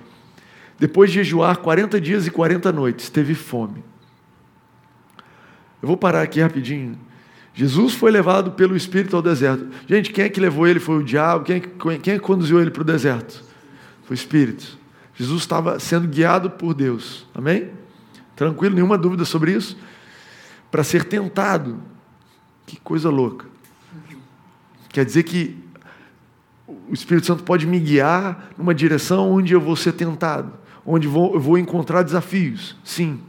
Depois 0.78 1.10
de 1.10 1.16
jejuar 1.16 1.58
40 1.58 2.00
dias 2.00 2.26
e 2.26 2.30
40 2.30 2.72
noites, 2.72 3.08
teve 3.08 3.34
fome. 3.34 3.84
Eu 5.80 5.88
vou 5.88 5.96
parar 5.96 6.22
aqui 6.22 6.40
rapidinho. 6.40 6.98
Jesus 7.54 7.94
foi 7.94 8.10
levado 8.10 8.52
pelo 8.52 8.76
Espírito 8.76 9.14
ao 9.14 9.22
deserto. 9.22 9.68
Gente, 9.86 10.10
quem 10.10 10.24
é 10.24 10.28
que 10.28 10.40
levou 10.40 10.66
ele? 10.66 10.80
Foi 10.80 10.96
o 10.96 11.04
diabo? 11.04 11.44
Quem 11.44 11.56
é 11.56 11.60
que, 11.60 11.68
quem 11.98 12.14
é 12.14 12.18
que 12.18 12.24
conduziu 12.24 12.60
ele 12.60 12.70
para 12.70 12.82
o 12.82 12.84
deserto? 12.84 13.44
Foi 14.04 14.14
o 14.14 14.18
Espírito. 14.18 14.78
Jesus 15.14 15.42
estava 15.42 15.78
sendo 15.78 16.08
guiado 16.08 16.50
por 16.50 16.74
Deus. 16.74 17.26
Amém? 17.34 17.70
Tranquilo, 18.34 18.74
nenhuma 18.74 18.98
dúvida 18.98 19.24
sobre 19.24 19.52
isso? 19.52 19.76
Para 20.70 20.82
ser 20.82 21.04
tentado. 21.04 21.80
Que 22.66 22.80
coisa 22.80 23.08
louca. 23.08 23.46
Quer 24.88 25.04
dizer 25.04 25.22
que 25.22 25.56
o 26.66 26.92
Espírito 26.92 27.26
Santo 27.26 27.42
pode 27.42 27.66
me 27.66 27.78
guiar 27.78 28.50
numa 28.56 28.74
direção 28.74 29.30
onde 29.30 29.52
eu 29.52 29.60
vou 29.60 29.76
ser 29.76 29.92
tentado, 29.92 30.52
onde 30.86 31.06
vou, 31.08 31.34
eu 31.34 31.40
vou 31.40 31.58
encontrar 31.58 32.02
desafios. 32.02 32.76
Sim. 32.84 33.20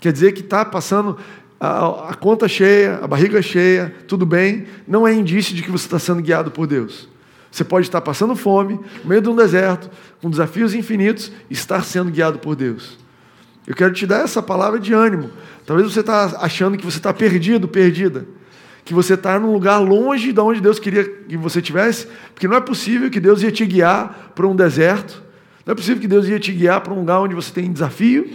Quer 0.00 0.12
dizer 0.12 0.32
que 0.32 0.40
está 0.40 0.64
passando 0.64 1.18
a, 1.60 2.10
a, 2.10 2.14
conta 2.14 2.48
cheia, 2.48 2.98
a 3.02 3.06
barriga 3.06 3.42
cheia, 3.42 3.94
tudo 4.08 4.24
bem, 4.24 4.66
não 4.88 5.06
é 5.06 5.12
indício 5.12 5.54
de 5.54 5.62
que 5.62 5.70
você 5.70 5.84
está 5.84 5.98
sendo 5.98 6.22
guiado 6.22 6.50
por 6.50 6.66
Deus. 6.66 7.08
Você 7.50 7.64
pode 7.64 7.86
estar 7.86 8.00
passando 8.00 8.34
fome, 8.34 8.80
no 9.02 9.08
meio 9.08 9.20
de 9.20 9.28
um 9.28 9.36
deserto, 9.36 9.90
com 10.22 10.30
desafios 10.30 10.72
infinitos, 10.72 11.30
e 11.50 11.52
estar 11.52 11.84
sendo 11.84 12.10
guiado 12.10 12.38
por 12.38 12.56
Deus. 12.56 12.98
Eu 13.66 13.74
quero 13.74 13.92
te 13.92 14.06
dar 14.06 14.22
essa 14.24 14.42
palavra 14.42 14.78
de 14.78 14.92
ânimo. 14.94 15.30
Talvez 15.66 15.92
você 15.92 16.00
está 16.00 16.38
achando 16.40 16.78
que 16.78 16.84
você 16.84 16.96
está 16.96 17.12
perdido, 17.12 17.68
perdida. 17.68 18.26
Que 18.84 18.94
você 18.94 19.14
está 19.14 19.38
num 19.38 19.52
lugar 19.52 19.78
longe 19.78 20.32
de 20.32 20.40
onde 20.40 20.60
Deus 20.60 20.78
queria 20.78 21.04
que 21.04 21.36
você 21.36 21.58
estivesse, 21.58 22.08
porque 22.32 22.48
não 22.48 22.56
é 22.56 22.60
possível 22.60 23.10
que 23.10 23.20
Deus 23.20 23.42
ia 23.42 23.52
te 23.52 23.66
guiar 23.66 24.32
para 24.34 24.46
um 24.46 24.56
deserto, 24.56 25.22
não 25.70 25.72
é 25.72 25.76
possível 25.76 26.00
que 26.00 26.08
Deus 26.08 26.26
ia 26.26 26.40
te 26.40 26.50
guiar 26.50 26.80
para 26.80 26.92
um 26.92 26.98
lugar 26.98 27.20
onde 27.20 27.32
você 27.32 27.52
tem 27.52 27.72
desafio, 27.72 28.28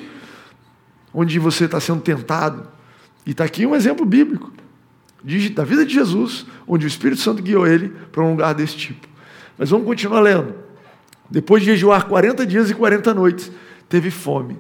onde 1.13 1.38
você 1.38 1.65
está 1.65 1.82
sendo 1.82 2.00
tentado. 2.00 2.65
E 3.26 3.32
está 3.32 3.43
aqui 3.43 3.65
um 3.65 3.76
exemplo 3.76 4.06
bíblico 4.06 4.54
da 5.54 5.65
vida 5.65 5.86
de 5.86 5.93
Jesus, 5.93 6.45
onde 6.65 6.86
o 6.86 6.88
Espírito 6.88 7.19
Santo 7.19 7.43
guiou 7.43 7.67
ele 7.67 7.89
para 8.10 8.24
um 8.24 8.32
lugar 8.32 8.54
desse 8.54 8.78
tipo. 8.78 9.06
Mas 9.58 9.69
vamos 9.69 9.86
continuar 9.86 10.21
lendo. 10.21 10.56
Depois 11.30 11.62
de 11.62 11.71
jejuar 11.71 12.06
40 12.06 12.45
dias 12.45 12.69
e 12.69 12.74
40 12.74 13.13
noites, 13.13 13.52
teve 13.89 14.10
fome. 14.10 14.58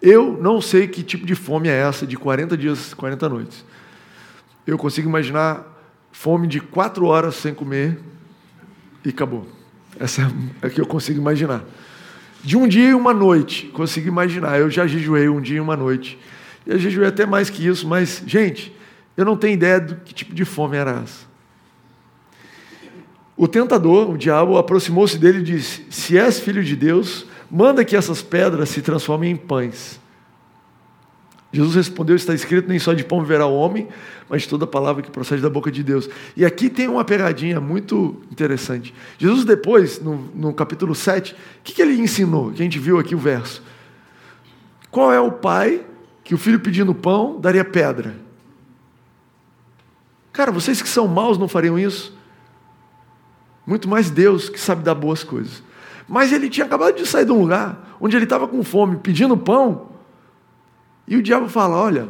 Eu 0.00 0.38
não 0.40 0.62
sei 0.62 0.88
que 0.88 1.02
tipo 1.02 1.26
de 1.26 1.34
fome 1.34 1.68
é 1.68 1.76
essa 1.76 2.06
de 2.06 2.16
40 2.16 2.56
dias 2.56 2.92
e 2.92 2.96
40 2.96 3.28
noites. 3.28 3.62
Eu 4.66 4.78
consigo 4.78 5.10
imaginar 5.10 5.62
fome 6.10 6.46
de 6.46 6.58
quatro 6.58 7.04
horas 7.04 7.34
sem 7.34 7.52
comer 7.52 7.98
e 9.04 9.10
acabou. 9.10 9.46
Essa 10.00 10.22
é 10.22 10.66
a 10.66 10.70
que 10.70 10.80
eu 10.80 10.86
consigo 10.86 11.20
imaginar. 11.20 11.62
De 12.44 12.58
um 12.58 12.68
dia 12.68 12.90
e 12.90 12.94
uma 12.94 13.14
noite, 13.14 13.66
consigo 13.68 14.06
imaginar. 14.06 14.60
Eu 14.60 14.70
já 14.70 14.86
jejuei 14.86 15.30
um 15.30 15.40
dia 15.40 15.56
e 15.56 15.60
uma 15.60 15.74
noite. 15.74 16.18
Eu 16.66 16.78
jejuei 16.78 17.08
até 17.08 17.24
mais 17.24 17.48
que 17.48 17.66
isso, 17.66 17.88
mas, 17.88 18.22
gente, 18.26 18.70
eu 19.16 19.24
não 19.24 19.34
tenho 19.34 19.54
ideia 19.54 19.80
do 19.80 19.96
que 19.96 20.12
tipo 20.12 20.34
de 20.34 20.44
fome 20.44 20.76
era 20.76 21.02
essa. 21.02 21.24
O 23.34 23.48
tentador, 23.48 24.10
o 24.10 24.18
diabo, 24.18 24.58
aproximou-se 24.58 25.16
dele 25.18 25.38
e 25.38 25.42
disse: 25.42 25.86
Se 25.88 26.18
és 26.18 26.38
filho 26.38 26.62
de 26.62 26.76
Deus, 26.76 27.26
manda 27.50 27.82
que 27.82 27.96
essas 27.96 28.20
pedras 28.20 28.68
se 28.68 28.82
transformem 28.82 29.32
em 29.32 29.36
pães. 29.36 29.98
Jesus 31.54 31.74
respondeu: 31.74 32.16
Está 32.16 32.34
escrito, 32.34 32.68
nem 32.68 32.78
só 32.78 32.92
de 32.92 33.04
pão 33.04 33.20
viverá 33.20 33.46
o 33.46 33.54
homem, 33.54 33.88
mas 34.28 34.46
toda 34.46 34.66
palavra 34.66 35.02
que 35.02 35.10
procede 35.10 35.40
da 35.40 35.50
boca 35.50 35.70
de 35.70 35.82
Deus. 35.82 36.08
E 36.36 36.44
aqui 36.44 36.68
tem 36.68 36.88
uma 36.88 37.04
pegadinha 37.04 37.60
muito 37.60 38.20
interessante. 38.30 38.92
Jesus, 39.18 39.44
depois, 39.44 40.00
no, 40.00 40.28
no 40.34 40.52
capítulo 40.52 40.94
7, 40.94 41.32
o 41.32 41.36
que, 41.62 41.72
que 41.72 41.82
ele 41.82 41.94
ensinou? 42.00 42.50
Que 42.50 42.60
a 42.60 42.64
gente 42.64 42.78
viu 42.78 42.98
aqui 42.98 43.14
o 43.14 43.18
verso. 43.18 43.62
Qual 44.90 45.12
é 45.12 45.20
o 45.20 45.30
pai 45.30 45.80
que 46.24 46.34
o 46.34 46.38
filho 46.38 46.58
pedindo 46.58 46.94
pão 46.94 47.38
daria 47.38 47.64
pedra. 47.64 48.16
Cara, 50.32 50.50
vocês 50.50 50.80
que 50.80 50.88
são 50.88 51.06
maus 51.06 51.38
não 51.38 51.46
fariam 51.46 51.78
isso? 51.78 52.16
Muito 53.66 53.88
mais 53.88 54.10
Deus 54.10 54.48
que 54.48 54.58
sabe 54.58 54.82
dar 54.82 54.94
boas 54.94 55.22
coisas. 55.22 55.62
Mas 56.08 56.32
ele 56.32 56.48
tinha 56.48 56.66
acabado 56.66 56.96
de 56.96 57.06
sair 57.06 57.26
de 57.26 57.32
um 57.32 57.40
lugar 57.40 57.96
onde 58.00 58.16
ele 58.16 58.24
estava 58.24 58.48
com 58.48 58.64
fome, 58.64 58.96
pedindo 58.96 59.36
pão, 59.36 59.90
e 61.06 61.16
o 61.16 61.22
diabo 61.22 61.48
fala: 61.48 61.76
Olha, 61.76 62.08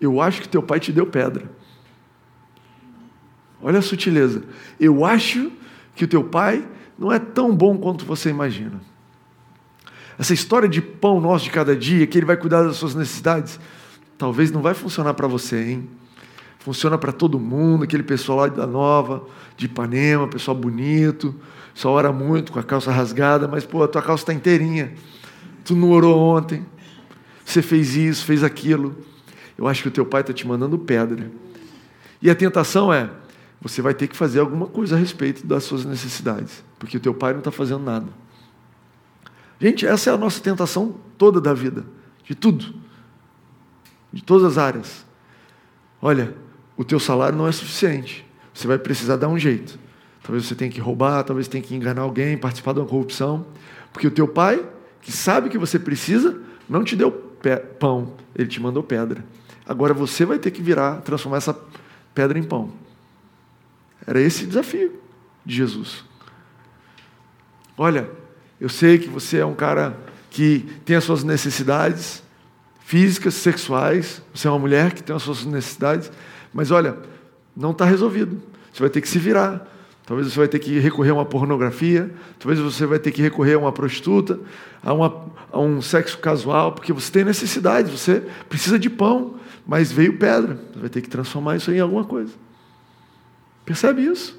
eu 0.00 0.20
acho 0.20 0.42
que 0.42 0.48
teu 0.48 0.62
pai 0.62 0.80
te 0.80 0.92
deu 0.92 1.06
pedra. 1.06 1.50
Olha 3.62 3.78
a 3.78 3.82
sutileza. 3.82 4.42
Eu 4.78 5.04
acho 5.04 5.52
que 5.94 6.04
o 6.04 6.08
teu 6.08 6.24
pai 6.24 6.66
não 6.98 7.12
é 7.12 7.18
tão 7.18 7.54
bom 7.54 7.76
quanto 7.76 8.04
você 8.04 8.30
imagina. 8.30 8.80
Essa 10.18 10.34
história 10.34 10.68
de 10.68 10.82
pão 10.82 11.20
nosso 11.20 11.44
de 11.44 11.50
cada 11.50 11.74
dia, 11.74 12.06
que 12.06 12.18
ele 12.18 12.26
vai 12.26 12.36
cuidar 12.36 12.62
das 12.62 12.76
suas 12.76 12.94
necessidades, 12.94 13.58
talvez 14.18 14.50
não 14.50 14.60
vai 14.60 14.74
funcionar 14.74 15.14
para 15.14 15.26
você, 15.26 15.70
hein? 15.70 15.88
Funciona 16.58 16.98
para 16.98 17.10
todo 17.10 17.40
mundo, 17.40 17.84
aquele 17.84 18.02
pessoal 18.02 18.40
lá 18.40 18.46
da 18.46 18.66
Nova, 18.66 19.24
de 19.56 19.64
Ipanema, 19.64 20.28
pessoal 20.28 20.54
bonito, 20.54 21.34
só 21.72 21.90
ora 21.90 22.12
muito 22.12 22.52
com 22.52 22.58
a 22.58 22.62
calça 22.62 22.92
rasgada, 22.92 23.48
mas 23.48 23.64
pô, 23.64 23.82
a 23.82 23.88
tua 23.88 24.02
calça 24.02 24.24
está 24.24 24.34
inteirinha. 24.34 24.92
Tu 25.64 25.74
não 25.74 25.90
orou 25.90 26.18
ontem, 26.18 26.66
você 27.50 27.62
fez 27.62 27.96
isso, 27.96 28.24
fez 28.24 28.44
aquilo. 28.44 28.96
Eu 29.58 29.66
acho 29.66 29.82
que 29.82 29.88
o 29.88 29.90
teu 29.90 30.06
pai 30.06 30.20
está 30.20 30.32
te 30.32 30.46
mandando 30.46 30.78
pedra. 30.78 31.30
E 32.22 32.30
a 32.30 32.34
tentação 32.34 32.92
é, 32.92 33.10
você 33.60 33.82
vai 33.82 33.94
ter 33.94 34.08
que 34.08 34.16
fazer 34.16 34.40
alguma 34.40 34.66
coisa 34.66 34.96
a 34.96 34.98
respeito 34.98 35.46
das 35.46 35.64
suas 35.64 35.84
necessidades, 35.84 36.64
porque 36.78 36.96
o 36.96 37.00
teu 37.00 37.14
pai 37.14 37.32
não 37.32 37.40
está 37.40 37.50
fazendo 37.50 37.84
nada. 37.84 38.06
Gente, 39.60 39.86
essa 39.86 40.10
é 40.10 40.14
a 40.14 40.16
nossa 40.16 40.40
tentação 40.40 40.96
toda 41.18 41.40
da 41.40 41.52
vida, 41.52 41.84
de 42.24 42.34
tudo, 42.34 42.74
de 44.12 44.22
todas 44.22 44.46
as 44.46 44.58
áreas. 44.58 45.04
Olha, 46.00 46.34
o 46.76 46.84
teu 46.84 46.98
salário 46.98 47.36
não 47.36 47.46
é 47.46 47.52
suficiente, 47.52 48.26
você 48.54 48.66
vai 48.66 48.78
precisar 48.78 49.16
dar 49.16 49.28
um 49.28 49.38
jeito. 49.38 49.78
Talvez 50.22 50.46
você 50.46 50.54
tenha 50.54 50.70
que 50.70 50.80
roubar, 50.80 51.22
talvez 51.24 51.48
tenha 51.48 51.62
que 51.62 51.74
enganar 51.74 52.02
alguém, 52.02 52.38
participar 52.38 52.72
de 52.72 52.80
uma 52.80 52.86
corrupção, 52.86 53.46
porque 53.92 54.06
o 54.06 54.10
teu 54.10 54.28
pai, 54.28 54.64
que 55.02 55.12
sabe 55.12 55.48
que 55.48 55.58
você 55.58 55.78
precisa, 55.78 56.40
não 56.68 56.84
te 56.84 56.94
deu 56.94 57.29
pão, 57.78 58.14
ele 58.34 58.48
te 58.48 58.60
mandou 58.60 58.82
pedra. 58.82 59.24
Agora 59.66 59.94
você 59.94 60.24
vai 60.24 60.38
ter 60.38 60.50
que 60.50 60.62
virar, 60.62 61.00
transformar 61.02 61.38
essa 61.38 61.58
pedra 62.14 62.38
em 62.38 62.42
pão. 62.42 62.72
Era 64.06 64.20
esse 64.20 64.44
o 64.44 64.46
desafio 64.46 65.00
de 65.44 65.54
Jesus. 65.54 66.04
Olha, 67.76 68.10
eu 68.60 68.68
sei 68.68 68.98
que 68.98 69.08
você 69.08 69.38
é 69.38 69.46
um 69.46 69.54
cara 69.54 69.96
que 70.30 70.66
tem 70.84 70.96
as 70.96 71.04
suas 71.04 71.24
necessidades 71.24 72.22
físicas, 72.80 73.34
sexuais. 73.34 74.20
Você 74.34 74.48
é 74.48 74.50
uma 74.50 74.58
mulher 74.58 74.92
que 74.92 75.02
tem 75.02 75.14
as 75.14 75.22
suas 75.22 75.44
necessidades. 75.44 76.10
Mas 76.52 76.70
olha, 76.70 76.96
não 77.56 77.70
está 77.70 77.84
resolvido. 77.84 78.42
Você 78.72 78.80
vai 78.80 78.90
ter 78.90 79.00
que 79.00 79.08
se 79.08 79.18
virar. 79.18 79.66
Talvez 80.10 80.26
você 80.32 80.40
vai 80.40 80.48
ter 80.48 80.58
que 80.58 80.76
recorrer 80.80 81.10
a 81.10 81.14
uma 81.14 81.24
pornografia, 81.24 82.10
talvez 82.36 82.58
você 82.58 82.84
vai 82.84 82.98
ter 82.98 83.12
que 83.12 83.22
recorrer 83.22 83.54
a 83.54 83.58
uma 83.60 83.70
prostituta, 83.70 84.40
a, 84.82 84.92
uma, 84.92 85.26
a 85.52 85.60
um 85.60 85.80
sexo 85.80 86.18
casual, 86.18 86.72
porque 86.72 86.92
você 86.92 87.12
tem 87.12 87.24
necessidade, 87.24 87.96
você 87.96 88.20
precisa 88.48 88.76
de 88.76 88.90
pão, 88.90 89.36
mas 89.64 89.92
veio 89.92 90.18
pedra. 90.18 90.58
Você 90.72 90.80
vai 90.80 90.88
ter 90.88 91.00
que 91.00 91.08
transformar 91.08 91.58
isso 91.58 91.70
em 91.70 91.78
alguma 91.78 92.02
coisa. 92.02 92.32
Percebe 93.64 94.02
isso? 94.02 94.36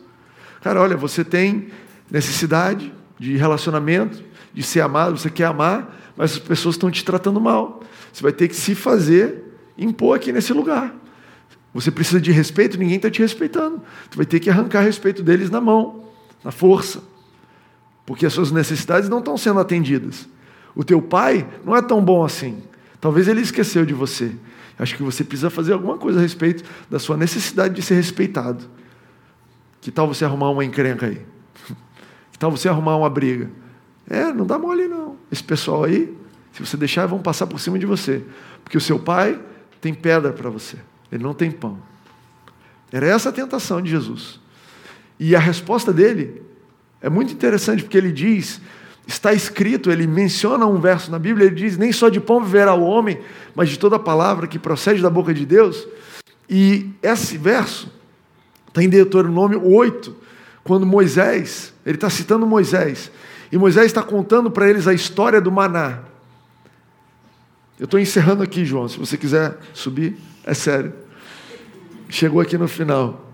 Cara, 0.60 0.82
olha, 0.82 0.98
você 0.98 1.24
tem 1.24 1.70
necessidade, 2.12 2.92
de 3.18 3.38
relacionamento, 3.38 4.22
de 4.54 4.64
ser 4.64 4.82
amado, 4.82 5.18
você 5.18 5.30
quer 5.30 5.46
amar, 5.46 6.12
mas 6.18 6.34
as 6.34 6.40
pessoas 6.40 6.76
estão 6.76 6.92
te 6.92 7.06
tratando 7.06 7.40
mal. 7.40 7.82
Você 8.12 8.22
vai 8.22 8.34
ter 8.34 8.50
que 8.50 8.58
se 8.58 8.76
fazer 8.76 9.42
impor 9.78 10.18
aqui 10.18 10.34
nesse 10.34 10.52
lugar. 10.52 10.94
Você 11.74 11.90
precisa 11.90 12.20
de 12.20 12.32
respeito, 12.32 12.78
ninguém 12.78 12.98
está 12.98 13.10
te 13.10 13.22
respeitando. 13.22 13.82
Você 14.10 14.18
vai 14.18 14.26
ter 14.26 14.40
que 14.40 14.50
arrancar 14.50 14.82
respeito 14.82 15.24
deles 15.24 15.50
na 15.50 15.62
mão, 15.62 16.06
na 16.44 16.52
força. 16.52 17.02
Porque 18.06 18.26
as 18.26 18.34
suas 18.34 18.52
necessidades 18.52 19.08
não 19.08 19.20
estão 19.20 19.38
sendo 19.38 19.60
atendidas. 19.60 20.28
O 20.76 20.84
teu 20.84 21.02
pai 21.02 21.48
não 21.64 21.76
é 21.76 21.82
tão 21.82 22.04
bom 22.04 22.24
assim. 22.24 22.62
Talvez 23.00 23.28
ele 23.28 23.42
esqueceu 23.42 23.86
de 23.86 23.94
você. 23.94 24.36
Acho 24.78 24.96
que 24.96 25.04
você 25.04 25.24
precisa 25.24 25.50
fazer 25.50 25.74
alguma 25.74 25.98
coisa 25.98 26.20
a 26.20 26.22
respeito 26.22 26.64
da 26.90 27.00
sua 27.00 27.16
necessidade 27.16 27.74
de 27.74 27.82
ser 27.82 27.96
respeitado. 27.96 28.66
Que 29.80 29.92
tal 29.92 30.08
você 30.08 30.26
arrumar 30.26 30.50
uma 30.50 30.66
encrenca 30.66 31.08
aí? 31.08 31.22
Que 32.32 32.40
tal 32.40 32.50
você 32.50 32.68
arrumar 32.68 32.98
uma 32.98 33.10
briga? 33.10 33.50
É, 34.10 34.34
não 34.34 34.46
dá 34.46 34.58
mole 34.58 34.88
não. 34.88 35.16
Esse 35.32 35.44
pessoal 35.44 35.84
aí, 35.84 36.18
se 36.52 36.66
você 36.66 36.76
deixar, 36.76 37.06
vão 37.06 37.20
passar 37.20 37.46
por 37.46 37.60
cima 37.60 37.78
de 37.78 37.86
você. 37.86 38.24
Porque 38.64 38.78
o 38.78 38.82
seu 38.82 38.98
pai 38.98 39.40
tem 39.80 39.94
pedra 39.94 40.34
para 40.34 40.50
você, 40.50 40.78
ele 41.12 41.24
não 41.24 41.34
tem 41.34 41.52
pão. 41.52 41.78
Era 42.92 43.08
essa 43.08 43.30
a 43.30 43.32
tentação 43.32 43.82
de 43.82 43.90
Jesus. 43.90 44.40
E 45.20 45.36
a 45.36 45.40
resposta 45.40 45.94
dele 45.94 46.42
é 47.02 47.10
muito 47.10 47.34
interessante, 47.34 47.84
porque 47.84 47.98
ele 47.98 48.12
diz: 48.12 48.62
está 49.08 49.34
escrito, 49.34 49.92
ele 49.92 50.08
menciona 50.08 50.66
um 50.66 50.80
verso 50.80 51.12
na 51.12 51.20
Bíblia, 51.20 51.48
ele 51.48 51.56
diz: 51.56 51.78
Nem 51.78 51.92
só 51.92 52.10
de 52.10 52.20
pão 52.20 52.44
viverá 52.44 52.74
o 52.74 52.84
homem, 52.84 53.20
mas 53.56 53.70
de 53.70 53.78
toda 53.78 54.00
palavra 54.00 54.48
que 54.48 54.60
procede 54.60 55.02
da 55.02 55.10
boca 55.10 55.34
de 55.34 55.46
Deus. 55.46 55.88
E 56.50 56.90
esse 57.02 57.38
verso 57.38 57.92
está 58.68 58.84
em 58.84 58.90
Deuteronômio 58.90 59.66
8, 59.66 60.16
quando 60.64 60.86
Moisés, 60.86 61.74
ele 61.86 61.96
está 61.96 62.10
citando 62.10 62.46
Moisés, 62.46 63.12
e 63.52 63.58
Moisés 63.58 63.88
está 63.88 64.04
contando 64.04 64.50
para 64.50 64.70
eles 64.70 64.88
a 64.88 64.94
história 64.94 65.42
do 65.42 65.52
maná. 65.52 66.00
Eu 67.80 67.86
estou 67.86 68.00
encerrando 68.00 68.44
aqui, 68.44 68.64
João, 68.64 68.88
se 68.88 68.98
você 68.98 69.18
quiser 69.18 69.58
subir, 69.74 70.16
é 70.44 70.54
sério. 70.54 70.94
Chegou 72.12 72.42
aqui 72.42 72.58
no 72.58 72.68
final. 72.68 73.26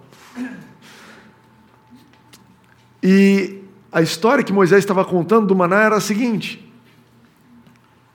E 3.01 3.63
a 3.91 4.03
história 4.03 4.43
que 4.43 4.53
Moisés 4.53 4.83
estava 4.83 5.03
contando 5.03 5.47
do 5.47 5.55
maná 5.55 5.81
era 5.81 5.95
a 5.95 5.99
seguinte. 5.99 6.63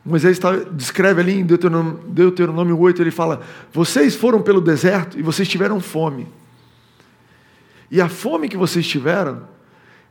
Moisés 0.05 0.37
está, 0.37 0.55
descreve 0.57 1.21
ali 1.21 1.41
em 1.41 1.45
Deuteronômio, 1.45 1.99
Deuteronômio 2.07 2.79
8, 2.79 3.03
ele 3.03 3.11
fala: 3.11 3.41
Vocês 3.73 4.15
foram 4.15 4.41
pelo 4.41 4.61
deserto 4.61 5.19
e 5.19 5.23
vocês 5.23 5.49
tiveram 5.49 5.81
fome. 5.81 6.29
E 7.91 8.01
a 8.01 8.09
fome 8.09 8.49
que 8.49 8.57
vocês 8.57 8.87
tiveram, 8.87 9.43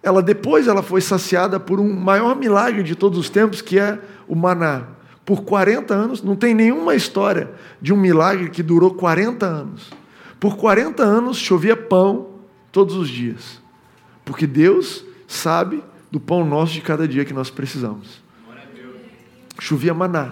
ela 0.04 0.22
depois 0.22 0.68
ela 0.68 0.84
foi 0.84 1.00
saciada 1.00 1.62
por 1.62 1.80
um 1.80 1.96
maior 1.96 2.36
milagre 2.36 2.84
de 2.84 2.94
todos 2.94 3.18
os 3.18 3.30
tempos, 3.30 3.62
que 3.62 3.80
é 3.80 3.98
o 4.28 4.36
maná. 4.36 4.84
Por 5.26 5.44
40 5.44 5.94
anos, 5.94 6.22
não 6.22 6.36
tem 6.36 6.54
nenhuma 6.54 6.94
história 6.94 7.52
de 7.82 7.94
um 7.94 7.98
milagre 7.98 8.50
que 8.50 8.62
durou 8.62 8.94
40 8.94 9.46
anos. 9.46 10.01
Por 10.42 10.58
40 10.58 11.04
anos 11.04 11.38
chovia 11.38 11.78
pão 11.78 12.30
todos 12.72 12.96
os 12.96 13.08
dias. 13.08 13.62
Porque 14.26 14.48
Deus 14.48 15.06
sabe 15.28 15.84
do 16.10 16.20
pão 16.20 16.44
nosso 16.44 16.74
de 16.74 16.82
cada 16.82 17.08
dia 17.08 17.24
que 17.24 17.32
nós 17.32 17.52
precisamos. 17.52 18.24
Chovia 19.60 19.94
maná. 19.94 20.32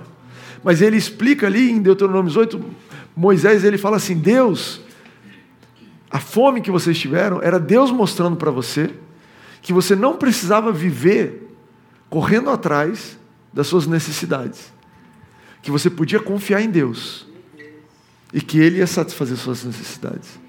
Mas 0.63 0.81
ele 0.81 0.97
explica 0.97 1.45
ali 1.45 1.69
em 1.69 1.79
Deuteronômio 1.79 2.35
8, 2.35 2.59
Moisés 3.15 3.63
ele 3.63 3.77
fala 3.77 3.97
assim: 3.97 4.17
Deus, 4.17 4.81
a 6.09 6.19
fome 6.19 6.59
que 6.59 6.71
vocês 6.71 6.97
tiveram 6.97 7.39
era 7.43 7.59
Deus 7.59 7.91
mostrando 7.91 8.35
para 8.35 8.49
você 8.49 8.89
que 9.61 9.71
você 9.71 9.95
não 9.95 10.17
precisava 10.17 10.71
viver 10.71 11.55
correndo 12.09 12.49
atrás 12.49 13.15
das 13.53 13.67
suas 13.67 13.85
necessidades, 13.85 14.73
que 15.61 15.69
você 15.69 15.87
podia 15.87 16.19
confiar 16.19 16.61
em 16.61 16.69
Deus 16.71 17.28
e 18.33 18.41
que 18.41 18.59
Ele 18.59 18.77
ia 18.77 18.87
satisfazer 18.87 19.37
suas 19.37 19.63
necessidades. 19.63 20.39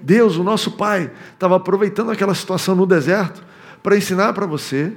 Deus, 0.00 0.36
o 0.36 0.44
nosso 0.44 0.72
Pai, 0.72 1.10
estava 1.32 1.56
aproveitando 1.56 2.10
aquela 2.10 2.34
situação 2.34 2.74
no 2.74 2.86
deserto 2.86 3.44
para 3.82 3.96
ensinar 3.96 4.32
para 4.32 4.46
você 4.46 4.92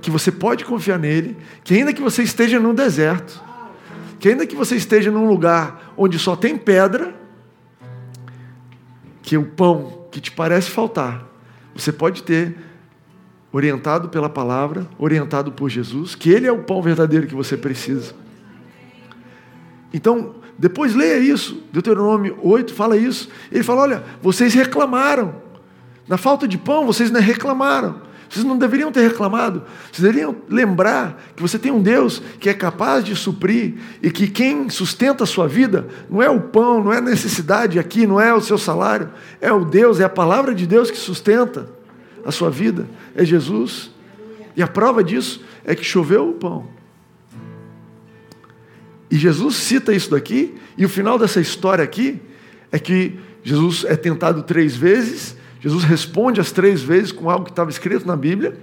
que 0.00 0.10
você 0.10 0.32
pode 0.32 0.64
confiar 0.64 0.98
nele, 0.98 1.36
que 1.62 1.74
ainda 1.74 1.92
que 1.92 2.00
você 2.00 2.22
esteja 2.22 2.58
num 2.58 2.74
deserto, 2.74 3.40
que 4.18 4.28
ainda 4.28 4.46
que 4.46 4.56
você 4.56 4.76
esteja 4.76 5.10
num 5.10 5.26
lugar 5.26 5.92
onde 5.96 6.18
só 6.18 6.34
tem 6.34 6.56
pedra, 6.56 7.14
que 9.22 9.36
o 9.36 9.44
pão 9.44 10.06
que 10.10 10.20
te 10.20 10.32
parece 10.32 10.70
faltar, 10.70 11.24
você 11.74 11.92
pode 11.92 12.22
ter 12.22 12.56
orientado 13.52 14.08
pela 14.08 14.28
palavra, 14.28 14.88
orientado 14.98 15.52
por 15.52 15.68
Jesus, 15.68 16.14
que 16.14 16.30
ele 16.30 16.46
é 16.46 16.52
o 16.52 16.62
pão 16.62 16.80
verdadeiro 16.80 17.26
que 17.26 17.34
você 17.34 17.56
precisa. 17.56 18.14
Então, 19.92 20.36
depois 20.60 20.94
leia 20.94 21.18
isso, 21.18 21.62
Deuteronômio 21.72 22.38
8 22.42 22.74
fala 22.74 22.94
isso. 22.94 23.30
Ele 23.50 23.64
fala: 23.64 23.80
olha, 23.80 24.04
vocês 24.20 24.52
reclamaram. 24.52 25.34
Na 26.06 26.18
falta 26.18 26.46
de 26.46 26.58
pão, 26.58 26.84
vocês 26.84 27.10
não 27.10 27.18
reclamaram. 27.18 28.02
Vocês 28.28 28.44
não 28.44 28.58
deveriam 28.58 28.92
ter 28.92 29.00
reclamado. 29.00 29.62
Vocês 29.90 30.02
deveriam 30.02 30.36
lembrar 30.50 31.18
que 31.34 31.40
você 31.40 31.58
tem 31.58 31.72
um 31.72 31.80
Deus 31.80 32.22
que 32.38 32.50
é 32.50 32.52
capaz 32.52 33.02
de 33.02 33.16
suprir 33.16 33.76
e 34.02 34.10
que 34.10 34.28
quem 34.28 34.68
sustenta 34.68 35.24
a 35.24 35.26
sua 35.26 35.48
vida 35.48 35.88
não 36.10 36.20
é 36.22 36.28
o 36.28 36.38
pão, 36.38 36.84
não 36.84 36.92
é 36.92 36.98
a 36.98 37.00
necessidade 37.00 37.78
aqui, 37.78 38.06
não 38.06 38.20
é 38.20 38.32
o 38.34 38.40
seu 38.42 38.58
salário. 38.58 39.08
É 39.40 39.50
o 39.50 39.64
Deus, 39.64 39.98
é 39.98 40.04
a 40.04 40.10
palavra 40.10 40.54
de 40.54 40.66
Deus 40.66 40.90
que 40.90 40.98
sustenta 40.98 41.70
a 42.22 42.30
sua 42.30 42.50
vida. 42.50 42.86
É 43.16 43.24
Jesus. 43.24 43.90
E 44.54 44.62
a 44.62 44.68
prova 44.68 45.02
disso 45.02 45.42
é 45.64 45.74
que 45.74 45.82
choveu 45.82 46.28
o 46.28 46.34
pão. 46.34 46.79
E 49.10 49.16
Jesus 49.16 49.56
cita 49.56 49.92
isso 49.92 50.10
daqui, 50.10 50.54
e 50.78 50.84
o 50.84 50.88
final 50.88 51.18
dessa 51.18 51.40
história 51.40 51.82
aqui 51.82 52.20
é 52.70 52.78
que 52.78 53.18
Jesus 53.42 53.84
é 53.84 53.96
tentado 53.96 54.42
três 54.42 54.76
vezes, 54.76 55.36
Jesus 55.60 55.82
responde 55.82 56.40
as 56.40 56.52
três 56.52 56.80
vezes 56.80 57.10
com 57.10 57.28
algo 57.28 57.44
que 57.44 57.50
estava 57.50 57.70
escrito 57.70 58.06
na 58.06 58.16
Bíblia, 58.16 58.56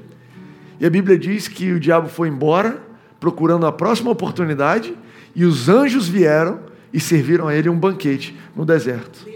e 0.80 0.86
a 0.86 0.90
Bíblia 0.90 1.18
diz 1.18 1.48
que 1.48 1.74
o 1.74 1.80
diabo 1.80 2.08
foi 2.08 2.30
embora, 2.30 2.82
procurando 3.20 3.66
a 3.66 3.72
próxima 3.72 4.10
oportunidade, 4.10 4.96
e 5.36 5.44
os 5.44 5.68
anjos 5.68 6.08
vieram 6.08 6.62
e 6.94 7.00
serviram 7.00 7.48
a 7.48 7.56
ele 7.56 7.68
um 7.68 7.78
banquete 7.78 8.36
no 8.56 8.64
deserto. 8.64 9.28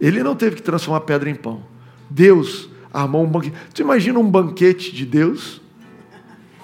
Ele 0.00 0.22
não 0.22 0.36
teve 0.36 0.56
que 0.56 0.62
transformar 0.62 1.00
pedra 1.00 1.28
em 1.28 1.34
pão. 1.34 1.62
Deus 2.08 2.68
armou 2.92 3.24
um 3.24 3.28
banquete. 3.28 3.56
Tu 3.74 3.82
imagina 3.82 4.18
um 4.18 4.30
banquete 4.30 4.94
de 4.94 5.04
Deus? 5.06 5.60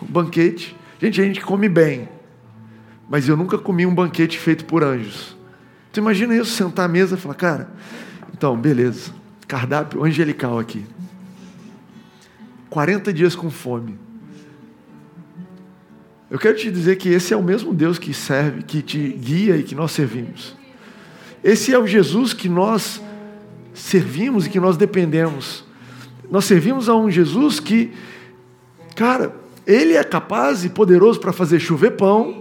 Um 0.03 0.07
banquete. 0.07 0.77
Gente, 1.01 1.21
a 1.21 1.25
gente 1.25 1.41
come 1.41 1.69
bem 1.69 2.09
mas 3.11 3.29
eu 3.29 3.37
nunca 3.37 3.59
comi 3.59 3.85
um 3.85 3.93
banquete 3.93 4.39
feito 4.39 4.65
por 4.65 4.85
anjos. 4.85 5.37
Tu 5.93 5.99
imagina 5.99 6.37
isso, 6.37 6.53
sentar 6.53 6.85
à 6.85 6.89
mesa 6.89 7.17
e 7.17 7.19
falar, 7.19 7.35
cara, 7.35 7.71
então, 8.33 8.57
beleza, 8.57 9.11
cardápio 9.49 10.05
angelical 10.05 10.61
aqui. 10.61 10.87
40 12.71 13.13
dias 13.13 13.35
com 13.35 13.51
fome. 13.51 13.99
Eu 16.31 16.39
quero 16.39 16.57
te 16.57 16.71
dizer 16.71 16.97
que 16.97 17.09
esse 17.09 17.35
é 17.35 17.37
o 17.37 17.43
mesmo 17.43 17.75
Deus 17.75 17.99
que 17.99 18.15
serve, 18.15 18.63
que 18.63 18.81
te 18.81 19.09
guia 19.09 19.57
e 19.57 19.65
que 19.65 19.75
nós 19.75 19.91
servimos. 19.91 20.57
Esse 21.43 21.75
é 21.75 21.79
o 21.79 21.89
Jesus 21.89 22.33
que 22.33 22.49
nós 22.49 23.03
servimos 23.75 24.47
e 24.47 24.51
que 24.51 24.61
nós 24.61 24.77
dependemos. 24.77 25.65
Nós 26.31 26.45
servimos 26.45 26.89
a 26.89 26.95
um 26.95 27.11
Jesus 27.11 27.59
que, 27.59 27.93
cara, 28.95 29.35
ele 29.67 29.95
é 29.95 30.05
capaz 30.05 30.65
e 30.65 30.69
poderoso 30.69 31.19
para 31.19 31.33
fazer 31.33 31.59
chover 31.59 31.97
pão, 31.97 32.40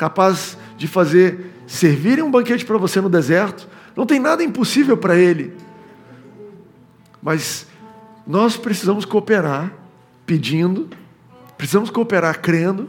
capaz 0.00 0.56
de 0.78 0.88
fazer 0.88 1.52
servirem 1.66 2.24
um 2.24 2.30
banquete 2.30 2.64
para 2.64 2.78
você 2.78 3.02
no 3.02 3.10
deserto. 3.10 3.68
Não 3.94 4.06
tem 4.06 4.18
nada 4.18 4.42
impossível 4.42 4.96
para 4.96 5.14
Ele. 5.14 5.54
Mas 7.22 7.66
nós 8.26 8.56
precisamos 8.56 9.04
cooperar 9.04 9.70
pedindo, 10.24 10.88
precisamos 11.58 11.90
cooperar 11.90 12.40
crendo, 12.40 12.88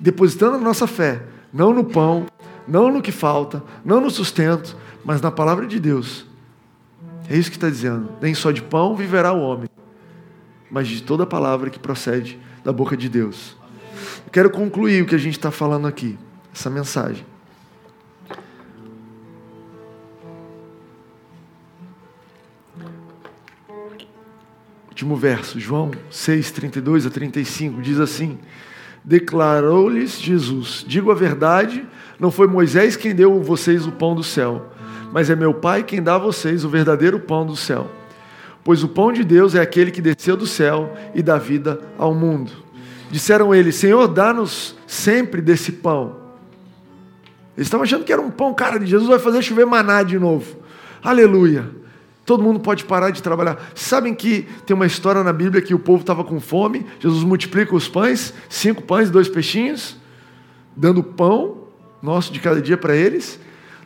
depositando 0.00 0.56
a 0.56 0.60
nossa 0.60 0.88
fé, 0.88 1.22
não 1.52 1.72
no 1.72 1.84
pão, 1.84 2.26
não 2.66 2.90
no 2.90 3.00
que 3.00 3.12
falta, 3.12 3.62
não 3.84 4.00
no 4.00 4.10
sustento, 4.10 4.76
mas 5.04 5.20
na 5.20 5.30
palavra 5.30 5.64
de 5.64 5.78
Deus. 5.78 6.26
É 7.30 7.36
isso 7.36 7.50
que 7.50 7.56
está 7.56 7.70
dizendo. 7.70 8.08
Nem 8.20 8.34
só 8.34 8.50
de 8.50 8.62
pão 8.62 8.96
viverá 8.96 9.32
o 9.32 9.40
homem, 9.40 9.68
mas 10.68 10.88
de 10.88 11.04
toda 11.04 11.24
palavra 11.24 11.70
que 11.70 11.78
procede 11.78 12.36
da 12.64 12.72
boca 12.72 12.96
de 12.96 13.08
Deus. 13.08 13.55
Eu 14.24 14.32
quero 14.32 14.50
concluir 14.50 15.02
o 15.02 15.06
que 15.06 15.14
a 15.14 15.18
gente 15.18 15.36
está 15.36 15.50
falando 15.50 15.86
aqui, 15.86 16.18
essa 16.52 16.70
mensagem. 16.70 17.24
Último 24.88 25.14
verso, 25.14 25.60
João 25.60 25.90
6, 26.10 26.50
32 26.52 27.04
a 27.04 27.10
35, 27.10 27.82
diz 27.82 28.00
assim: 28.00 28.38
Declarou-lhes 29.04 30.18
Jesus: 30.18 30.84
Digo 30.88 31.10
a 31.10 31.14
verdade, 31.14 31.86
não 32.18 32.30
foi 32.30 32.46
Moisés 32.46 32.96
quem 32.96 33.14
deu 33.14 33.38
a 33.38 33.42
vocês 33.42 33.86
o 33.86 33.92
pão 33.92 34.14
do 34.14 34.24
céu, 34.24 34.72
mas 35.12 35.28
é 35.28 35.36
meu 35.36 35.52
Pai 35.52 35.82
quem 35.82 36.02
dá 36.02 36.14
a 36.14 36.18
vocês 36.18 36.64
o 36.64 36.68
verdadeiro 36.70 37.20
pão 37.20 37.44
do 37.44 37.54
céu. 37.54 37.90
Pois 38.64 38.82
o 38.82 38.88
pão 38.88 39.12
de 39.12 39.22
Deus 39.22 39.54
é 39.54 39.60
aquele 39.60 39.90
que 39.90 40.02
desceu 40.02 40.36
do 40.36 40.46
céu 40.46 40.96
e 41.14 41.22
dá 41.22 41.38
vida 41.38 41.78
ao 41.96 42.12
mundo. 42.12 42.65
Disseram 43.10 43.54
ele: 43.54 43.72
Senhor, 43.72 44.08
dá-nos 44.08 44.76
sempre 44.86 45.40
desse 45.40 45.72
pão. 45.72 46.16
Eles 47.56 47.66
estavam 47.68 47.84
achando 47.84 48.04
que 48.04 48.12
era 48.12 48.20
um 48.20 48.30
pão, 48.30 48.52
cara, 48.52 48.78
de 48.78 48.86
Jesus 48.86 49.08
vai 49.08 49.18
fazer 49.18 49.42
chover 49.42 49.64
maná 49.64 50.02
de 50.02 50.18
novo. 50.18 50.56
Aleluia. 51.02 51.70
Todo 52.26 52.42
mundo 52.42 52.58
pode 52.58 52.84
parar 52.84 53.10
de 53.10 53.22
trabalhar. 53.22 53.70
Sabem 53.74 54.12
que 54.12 54.48
tem 54.66 54.74
uma 54.74 54.84
história 54.84 55.22
na 55.22 55.32
Bíblia 55.32 55.62
que 55.62 55.72
o 55.72 55.78
povo 55.78 56.00
estava 56.00 56.24
com 56.24 56.40
fome, 56.40 56.84
Jesus 56.98 57.22
multiplica 57.22 57.74
os 57.74 57.88
pães, 57.88 58.34
cinco 58.48 58.82
pães 58.82 59.08
e 59.08 59.12
dois 59.12 59.28
peixinhos, 59.28 59.96
dando 60.76 61.02
pão 61.02 61.66
nosso 62.02 62.32
de 62.32 62.40
cada 62.40 62.60
dia 62.60 62.76
para 62.76 62.94
eles. 62.96 63.38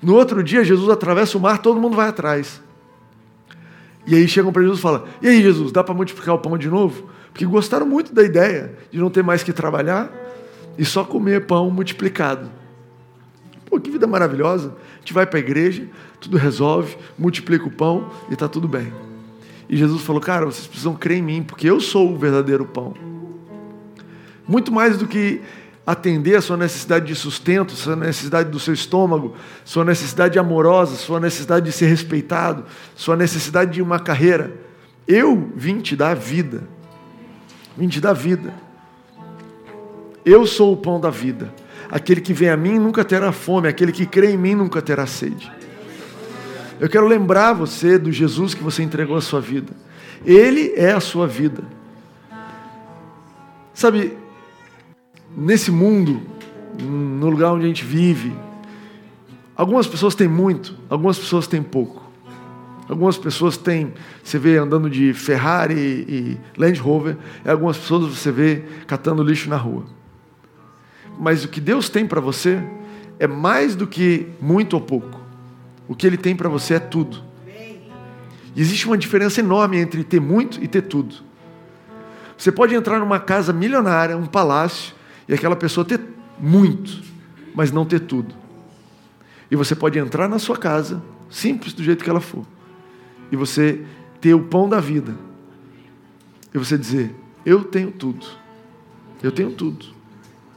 No 0.03 0.15
outro 0.15 0.43
dia, 0.43 0.65
Jesus 0.65 0.89
atravessa 0.89 1.37
o 1.37 1.41
mar, 1.41 1.59
todo 1.59 1.79
mundo 1.79 1.95
vai 1.95 2.09
atrás. 2.09 2.63
E 4.07 4.15
aí 4.15 4.27
chegam 4.27 4.51
para 4.51 4.63
Jesus 4.63 4.79
e 4.79 4.83
falam: 4.83 5.05
E 5.21 5.29
aí, 5.29 5.43
Jesus, 5.43 5.71
dá 5.71 5.85
para 5.85 5.95
multiplicar 5.95 6.35
o 6.35 6.39
pão 6.39 6.57
de 6.57 6.69
novo? 6.69 7.11
Porque 7.33 7.47
gostaram 7.47 7.87
muito 7.87 8.15
da 8.15 8.23
ideia 8.23 8.75
de 8.91 8.99
não 8.99 9.11
ter 9.11 9.23
mais 9.23 9.43
que 9.43 9.53
trabalhar 9.53 10.11
e 10.77 10.85
só 10.85 11.05
comer 11.05 11.47
pão 11.47 11.71
multiplicado. 11.71 12.51
Pô, 13.67 13.79
que 13.79 13.91
vida 13.91 14.07
maravilhosa. 14.07 14.75
A 14.97 14.99
gente 14.99 15.13
vai 15.13 15.25
para 15.25 15.39
a 15.39 15.41
igreja, 15.41 15.87
tudo 16.21 16.37
resolve, 16.37 16.97
multiplica 17.19 17.67
o 17.67 17.71
pão 17.71 18.11
e 18.29 18.35
está 18.35 18.49
tudo 18.49 18.67
bem. 18.67 18.93
E 19.69 19.77
Jesus 19.77 20.03
falou: 20.03 20.21
Cara, 20.21 20.45
vocês 20.45 20.67
precisam 20.67 20.95
crer 20.95 21.19
em 21.19 21.23
mim, 21.23 21.43
porque 21.43 21.71
eu 21.71 21.81
sou 21.81 22.13
o 22.13 22.19
verdadeiro 22.19 22.65
pão. 22.65 22.95
Muito 24.47 24.73
mais 24.73 24.99
do 24.99 25.07
que 25.07 25.41
atender 25.87 26.37
a 26.37 26.41
sua 26.41 26.57
necessidade 26.57 27.07
de 27.07 27.15
sustento, 27.15 27.73
sua 27.73 27.95
necessidade 27.97 28.51
do 28.51 28.59
seu 28.59 28.75
estômago, 28.75 29.35
sua 29.65 29.85
necessidade 29.85 30.39
amorosa, 30.39 30.97
sua 30.97 31.21
necessidade 31.21 31.67
de 31.67 31.73
ser 31.73 31.87
respeitado, 31.87 32.65
sua 32.97 33.17
necessidade 33.17 33.73
de 33.73 33.83
uma 33.83 34.01
carreira. 34.01 34.53
Eu 35.07 35.51
vim 35.55 35.81
te 35.81 35.95
dar 35.95 36.15
vida. 36.15 36.65
Vim 37.77 37.89
te 37.89 38.01
dar 38.01 38.13
vida. 38.13 38.53
Eu 40.25 40.47
sou 40.47 40.73
o 40.73 40.77
pão 40.77 41.01
da 41.01 41.11
vida. 41.11 41.53
Aquele 41.91 42.21
que 42.21 42.33
vem 42.33 42.49
a 42.49 42.57
mim 42.57 42.79
nunca 42.79 43.05
terá 43.05 43.33
fome, 43.33 43.69
aquele 43.69 43.93
que 43.93 44.07
crê 44.07 44.33
em 44.33 44.37
mim 44.37 44.55
nunca 44.55 44.81
terá 44.81 45.07
sede. 45.07 45.51
Eu 46.79 46.89
quero 46.89 47.07
lembrar 47.07 47.53
você 47.53 47.99
do 47.99 48.11
Jesus 48.11 48.55
que 48.55 48.63
você 48.63 48.83
entregou 48.83 49.17
a 49.17 49.21
sua 49.21 49.41
vida. 49.41 49.73
Ele 50.25 50.73
é 50.77 50.93
a 50.93 51.01
sua 51.01 51.27
vida. 51.27 51.63
Sabe, 53.75 54.17
nesse 55.37 55.71
mundo, 55.71 56.23
no 56.81 57.29
lugar 57.31 57.53
onde 57.53 57.65
a 57.65 57.69
gente 57.69 57.85
vive, 57.85 58.33
algumas 59.57 59.87
pessoas 59.87 60.15
têm 60.15 60.29
muito, 60.29 60.77
algumas 60.89 61.19
pessoas 61.19 61.47
têm 61.47 61.63
pouco. 61.63 62.10
Algumas 62.91 63.17
pessoas 63.17 63.57
têm, 63.57 63.95
você 64.21 64.37
vê 64.37 64.57
andando 64.57 64.91
de 64.91 65.15
Ferrari 65.15 65.77
e 65.77 66.41
Land 66.59 66.81
Rover, 66.81 67.17
e 67.45 67.49
algumas 67.49 67.77
pessoas 67.77 68.19
você 68.19 68.33
vê 68.33 68.65
catando 68.85 69.23
lixo 69.23 69.49
na 69.49 69.57
rua. 69.57 69.85
Mas 71.17 71.45
o 71.45 71.49
que 71.49 71.61
Deus 71.61 71.89
tem 71.89 72.05
para 72.05 72.21
você 72.21 72.61
é 73.17 73.29
mais 73.29 73.77
do 73.77 73.87
que 73.87 74.27
muito 74.41 74.75
ou 74.75 74.81
pouco. 74.81 75.21
O 75.87 75.95
que 75.95 76.05
Ele 76.05 76.17
tem 76.17 76.35
para 76.35 76.49
você 76.49 76.75
é 76.75 76.79
tudo. 76.81 77.23
E 78.57 78.61
existe 78.61 78.89
uma 78.89 78.99
diferença 78.99 79.39
enorme 79.39 79.79
entre 79.79 80.03
ter 80.03 80.21
muito 80.21 80.61
e 80.61 80.67
ter 80.67 80.83
tudo. 80.83 81.15
Você 82.37 82.51
pode 82.51 82.75
entrar 82.75 82.99
numa 82.99 83.21
casa 83.21 83.53
milionária, 83.53 84.17
um 84.17 84.27
palácio, 84.27 84.97
e 85.29 85.35
aquela 85.35 85.55
pessoa 85.55 85.85
ter 85.85 86.01
muito, 86.41 87.05
mas 87.55 87.71
não 87.71 87.85
ter 87.85 88.01
tudo. 88.01 88.35
E 89.49 89.55
você 89.55 89.77
pode 89.77 89.97
entrar 89.97 90.29
na 90.29 90.41
sua 90.41 90.57
casa, 90.57 91.01
simples 91.31 91.73
do 91.73 91.85
jeito 91.85 92.03
que 92.03 92.11
ela 92.11 92.21
for, 92.21 92.45
e 93.31 93.37
você 93.37 93.81
ter 94.21 94.35
o 94.35 94.45
pão 94.45 94.69
da 94.69 94.81
vida. 94.81 95.15
E 96.55 96.59
você 96.59 96.77
dizer: 96.77 97.15
Eu 97.45 97.65
tenho 97.65 97.91
tudo. 97.91 98.27
Eu 99.23 99.33
tenho 99.33 99.51
tudo. 99.53 99.87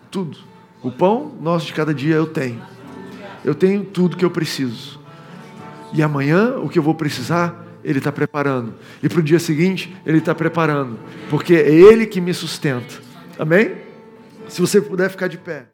Tudo. 0.09 0.37
O 0.81 0.91
pão 0.91 1.33
nosso 1.41 1.65
de 1.65 1.73
cada 1.73 1.93
dia 1.93 2.15
eu 2.15 2.27
tenho. 2.27 2.61
Eu 3.43 3.55
tenho 3.55 3.83
tudo 3.83 4.17
que 4.17 4.25
eu 4.25 4.31
preciso. 4.31 4.99
E 5.93 6.01
amanhã, 6.01 6.57
o 6.57 6.69
que 6.69 6.79
eu 6.79 6.83
vou 6.83 6.95
precisar, 6.95 7.65
Ele 7.83 7.99
está 7.99 8.11
preparando. 8.11 8.73
E 9.01 9.07
para 9.07 9.19
o 9.19 9.23
dia 9.23 9.39
seguinte, 9.39 9.95
Ele 10.05 10.17
está 10.17 10.33
preparando. 10.33 10.97
Porque 11.29 11.53
é 11.53 11.69
Ele 11.69 12.05
que 12.05 12.19
me 12.19 12.33
sustenta. 12.33 12.95
Amém? 13.37 13.75
Se 14.47 14.59
você 14.59 14.81
puder 14.81 15.09
ficar 15.09 15.27
de 15.27 15.37
pé. 15.37 15.67